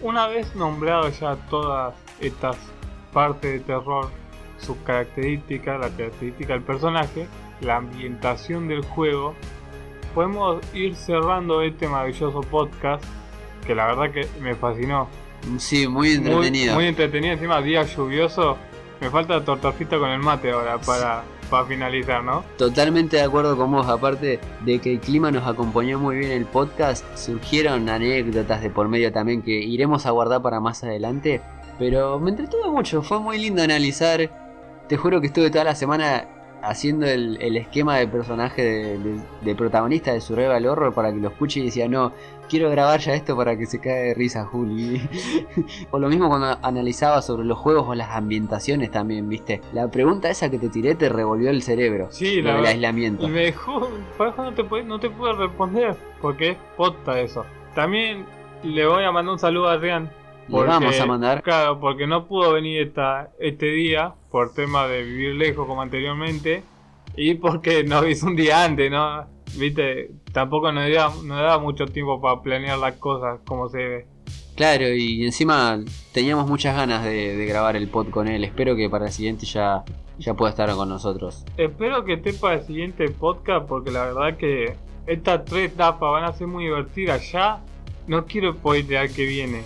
[0.00, 2.56] Una vez nombrado ya todas estas
[3.12, 4.08] partes de terror,
[4.58, 7.26] sus características, la característica del personaje,
[7.60, 9.34] la ambientación del juego,
[10.12, 13.04] podemos ir cerrando este maravilloso podcast
[13.66, 15.08] que la verdad que me fascinó.
[15.58, 16.74] Sí, muy Muy, entretenido.
[16.74, 18.56] muy entretenido, encima día lluvioso.
[19.00, 22.44] Me falta tortafita con el mate ahora para, para finalizar, ¿no?
[22.56, 26.38] Totalmente de acuerdo con vos, aparte de que el clima nos acompañó muy bien en
[26.38, 31.40] el podcast, surgieron anécdotas de por medio también que iremos a guardar para más adelante,
[31.80, 34.30] pero me entretuvo mucho, fue muy lindo analizar,
[34.88, 36.28] te juro que estuve toda la semana
[36.62, 41.18] haciendo el, el esquema de personaje de, de- de protagonista de Survival Horror para que
[41.18, 42.12] lo escuche y decía, no,
[42.48, 45.00] quiero grabar ya esto para que se caiga de risa, Juli.
[45.90, 49.60] o lo mismo cuando analizaba sobre los juegos o las ambientaciones también, viste.
[49.72, 52.08] La pregunta esa que te tiré te revolvió el cerebro.
[52.10, 53.26] Sí, la del aislamiento.
[53.26, 57.18] Y me dejó, por eso no te, puede, no te puedo responder, porque es posta
[57.20, 57.44] eso.
[57.74, 58.24] También
[58.62, 60.10] le voy a mandar un saludo a Adrián.
[60.48, 61.42] Le vamos a mandar.
[61.42, 66.64] Claro, porque no pudo venir esta, este día por tema de vivir lejos como anteriormente
[67.16, 69.26] y porque nos hizo un día antes, ¿no?
[69.56, 74.06] Viste, tampoco nos daba, nos daba mucho tiempo para planear las cosas como se debe.
[74.56, 75.80] Claro, y encima
[76.12, 78.44] teníamos muchas ganas de, de grabar el pod con él.
[78.44, 79.84] Espero que para el siguiente ya,
[80.18, 81.44] ya pueda estar con nosotros.
[81.56, 84.74] Espero que esté para el siguiente podcast porque la verdad que
[85.06, 87.30] estas tres etapas van a ser muy divertidas.
[87.30, 87.60] Ya
[88.06, 89.62] no quiero spoilear que viene,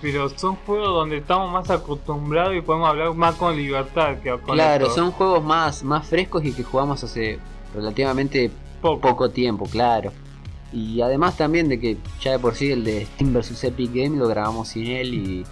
[0.00, 4.54] pero son juegos donde estamos más acostumbrados y podemos hablar más con libertad que con
[4.54, 4.96] Claro, esto.
[4.96, 7.38] son juegos más, más frescos y que jugamos hace
[7.74, 9.00] relativamente Poco.
[9.00, 10.12] poco tiempo, claro.
[10.72, 14.16] Y además también de que ya de por sí el de Steam vs Epic Game
[14.16, 15.46] lo grabamos sin él y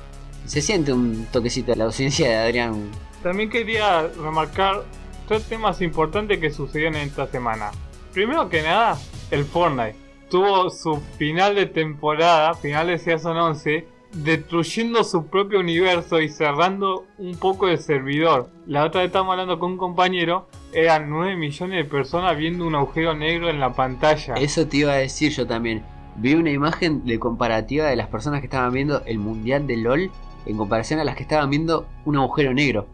[0.46, 2.90] se siente un toquecito de la ausencia de Adrián.
[3.22, 4.84] También quería remarcar
[5.26, 7.70] tres temas importantes que sucedieron en esta semana.
[8.14, 8.96] Primero que nada,
[9.30, 9.96] el Fortnite
[10.30, 13.86] tuvo su final de temporada, final de Season 11,
[14.24, 18.50] destruyendo su propio universo y cerrando un poco el servidor.
[18.66, 22.74] La otra vez estábamos hablando con un compañero, eran 9 millones de personas viendo un
[22.74, 24.34] agujero negro en la pantalla.
[24.34, 25.84] Eso te iba a decir yo también.
[26.16, 30.10] Vi una imagen de comparativa de las personas que estaban viendo el Mundial de LOL
[30.46, 32.86] en comparación a las que estaban viendo un agujero negro.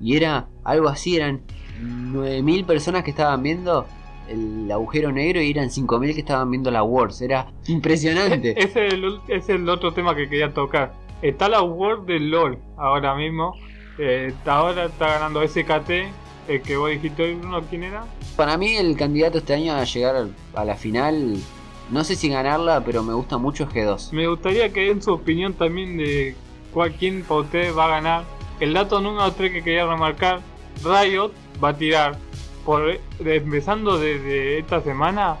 [0.00, 1.42] Y era algo así, eran
[1.80, 3.86] 9.000 personas que estaban viendo
[4.28, 7.20] el agujero negro y eran 5.000 que estaban viendo la Wars.
[7.20, 8.54] Era impresionante.
[8.56, 10.92] Ese es el, ese es el otro tema que quería tocar.
[11.22, 13.54] Está la World de LOL ahora mismo.
[13.98, 15.90] Eh, ahora está ganando SKT.
[16.48, 18.04] El que vos dijiste hoy, Bruno, ¿quién era?
[18.36, 21.38] Para mí el candidato este año a llegar a la final,
[21.90, 24.12] no sé si ganarla, pero me gusta mucho G2.
[24.12, 26.34] Me gustaría que den su opinión también de
[26.72, 28.24] cuál, quién para ustedes va a ganar.
[28.60, 30.40] El dato número 3 que quería remarcar:
[30.82, 32.18] Riot va a tirar,
[32.64, 35.38] por, empezando desde esta semana,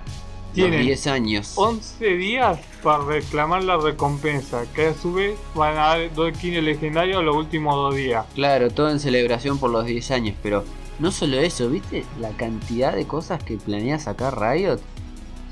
[0.54, 1.52] tienen 10 años.
[1.56, 4.64] 11 días para reclamar la recompensa.
[4.72, 8.24] Que a su vez van a dar dos skins legendarios los últimos dos días.
[8.34, 10.64] Claro, todo en celebración por los 10 años, pero
[11.00, 12.04] no solo eso, ¿viste?
[12.20, 14.78] La cantidad de cosas que planea sacar Riot.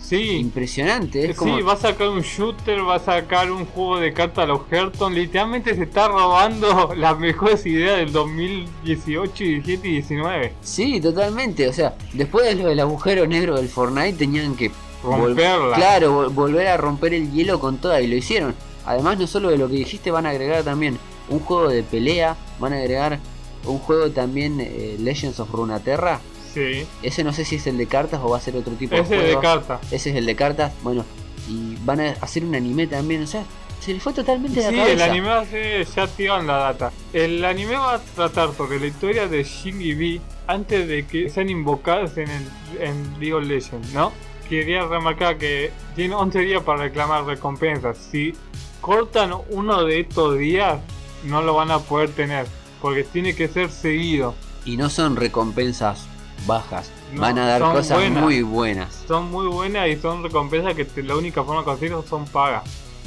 [0.02, 1.56] Sí, Impresionante, es como...
[1.56, 4.60] Sí, va a sacar un shooter, va a sacar un juego de cartas a los
[4.70, 5.14] Hearthstone.
[5.14, 10.52] Literalmente se está robando las mejores ideas del 2018, 17 y 19.
[10.60, 14.70] Sí, totalmente, o sea, después de lo del agujero negro del Fortnite tenían que...
[15.02, 15.76] vol- Romperla.
[15.76, 18.54] Claro, vol- volver a romper el hielo con toda y lo hicieron.
[18.84, 20.98] Además, no solo de lo que dijiste, van a agregar también
[21.28, 23.18] un juego de pelea, van a agregar
[23.64, 26.20] un juego también eh, Legends of Runeterra.
[26.54, 28.94] Sí, Ese no sé si es el de cartas o va a ser otro tipo
[28.94, 29.40] ese de de juego.
[29.40, 29.80] cartas.
[29.92, 31.04] Ese es el de cartas, bueno,
[31.48, 33.44] y van a hacer un anime también, o sea,
[33.80, 35.04] se le fue totalmente de Sí, la el cabeza.
[35.10, 36.92] anime va a ser, ya tiraron la data.
[37.12, 41.28] El anime va a tratar sobre la historia de Shin y Vi antes de que
[41.30, 42.42] sean invocados en, el,
[42.80, 44.12] en League of Legends, ¿no?
[44.48, 47.96] Quería remarcar que tienen 11 días para reclamar recompensas.
[47.98, 48.34] Si
[48.80, 50.78] cortan uno de estos días,
[51.24, 52.46] no lo van a poder tener,
[52.80, 54.34] porque tiene que ser seguido.
[54.64, 56.06] Y no son recompensas
[56.46, 58.22] bajas, No, van a dar cosas buenas.
[58.22, 59.04] muy buenas.
[59.06, 62.62] Son muy buenas y son recompensas que te- la única forma de conseguirlas son pagas.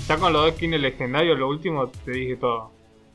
[0.08, 2.72] Ya con los skins legendarios, lo último te dije todo.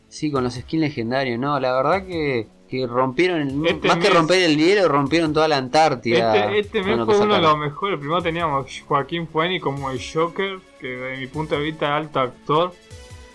[0.08, 4.10] Sí, con los skins legendarios, no, la verdad que, que rompieron, el, Este más que
[4.10, 6.34] romper el hielo, rompieron toda la Antártida.
[6.36, 7.98] Este, este mes fue uno de los mejores.
[7.98, 12.20] Primero teníamos Joaquín Fueni como el Joker, que desde mi punto de vista es alto
[12.20, 12.72] actor.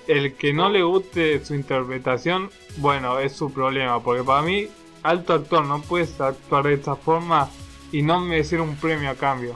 [0.08, 4.68] El que no le guste su interpretación, bueno, es su problema, porque para mí,
[5.06, 7.50] alto actor, no puedes actuar de esta forma
[7.92, 9.56] y no merecer un premio a cambio.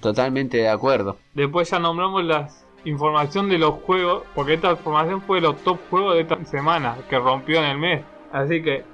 [0.00, 1.16] Totalmente de acuerdo.
[1.32, 2.48] Después ya nombramos la
[2.84, 6.98] información de los juegos, porque esta información fue de los top juegos de esta semana,
[7.08, 8.04] que rompió en el mes.
[8.30, 8.84] Así que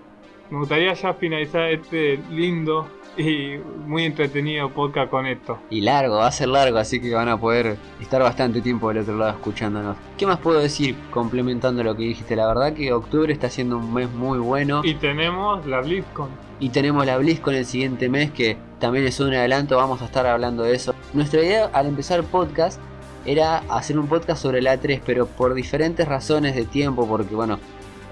[0.51, 5.59] me gustaría ya finalizar este lindo y muy entretenido podcast con esto.
[5.71, 8.99] Y largo, va a ser largo, así que van a poder estar bastante tiempo del
[8.99, 9.97] otro lado escuchándonos.
[10.17, 12.37] ¿Qué más puedo decir complementando lo que dijiste?
[12.37, 14.83] La verdad que octubre está siendo un mes muy bueno.
[14.85, 16.29] Y tenemos la BlizzCon.
[16.61, 20.27] Y tenemos la BlizzCon el siguiente mes, que también es un adelanto, vamos a estar
[20.27, 20.95] hablando de eso.
[21.13, 22.81] Nuestra idea al empezar podcast
[23.27, 27.59] era hacer un podcast sobre la 3, pero por diferentes razones de tiempo, porque bueno,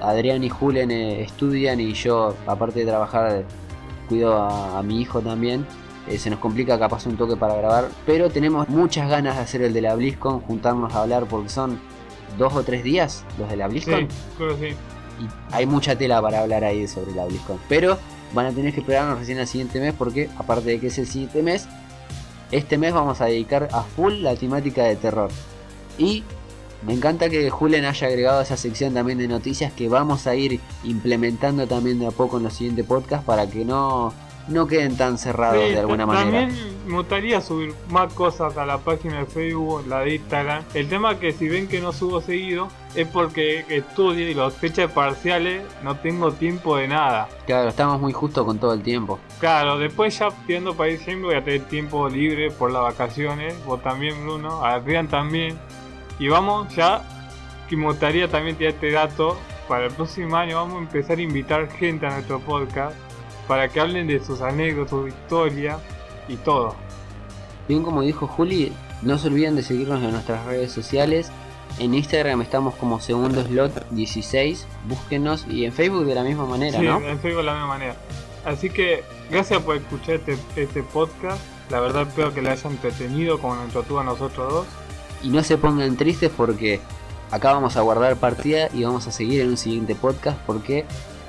[0.00, 3.44] Adrián y Julen eh, estudian y yo, aparte de trabajar,
[4.08, 5.66] cuido a, a mi hijo también.
[6.08, 9.62] eh, se nos complica capaz un toque para grabar, pero tenemos muchas ganas de hacer
[9.62, 11.78] el de la BlizzCon, juntarnos a hablar porque son
[12.38, 14.76] dos o tres días los de la Sí, BlizzCon creo que sí.
[15.20, 17.58] y hay mucha tela para hablar ahí sobre la BlizzCon.
[17.68, 17.98] Pero
[18.34, 21.06] van a tener que esperarnos recién al siguiente mes porque aparte de que es el
[21.06, 21.66] siguiente mes,
[22.52, 25.30] este mes vamos a dedicar a full la temática de terror.
[25.98, 26.24] Y
[26.82, 30.60] me encanta que Julen haya agregado esa sección también de noticias que vamos a ir
[30.84, 34.12] implementando también de a poco en los siguientes podcasts para que no,
[34.48, 36.46] no queden tan cerrados Sí, de alguna manera.
[36.46, 40.64] También me gustaría subir más cosas a la página de Facebook, la de Instagram.
[40.74, 44.90] El tema que si ven que no subo seguido es porque estudio y las fechas
[44.90, 47.28] parciales no tengo tiempo de nada.
[47.46, 49.18] Claro, estamos muy justo con todo el tiempo.
[49.40, 53.54] Claro, después ya tirando para diciembre voy a tener tiempo libre por las vacaciones.
[53.66, 54.64] Vos también, Bruno.
[54.64, 55.58] Adrián también.
[56.18, 57.02] Y vamos ya,
[57.68, 59.38] que me gustaría también tirar este dato.
[59.68, 62.96] Para el próximo año vamos a empezar a invitar gente a nuestro podcast
[63.46, 65.78] para que hablen de sus anécdotas, su historia
[66.26, 66.74] y todo.
[67.68, 71.30] Bien como dijo Juli, no se olviden de seguirnos en nuestras redes sociales.
[71.78, 76.78] En Instagram estamos como segundo slot 16, búsquenos y en Facebook de la misma manera,
[76.78, 76.96] Sí, ¿no?
[76.96, 77.96] en Facebook de la misma manera.
[78.44, 81.40] Así que gracias por escuchar este, este podcast.
[81.70, 84.66] La verdad espero que le haya entretenido como nos entretuvo a nosotros dos.
[85.22, 86.80] Y no se pongan tristes porque
[87.30, 90.84] acá vamos a guardar partida y vamos a seguir en un siguiente podcast porque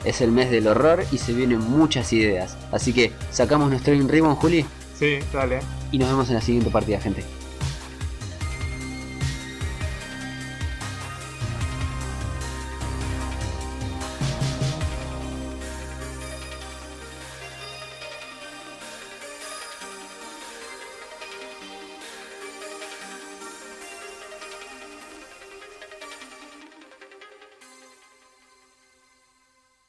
[0.06, 2.56] es el mes del horror y se vienen muchas ideas.
[2.72, 4.66] Así que sacamos nuestro In Ribbon, Juli,
[4.98, 5.60] Sí, dale.
[5.92, 7.24] y nos vemos en la siguiente partida, gente.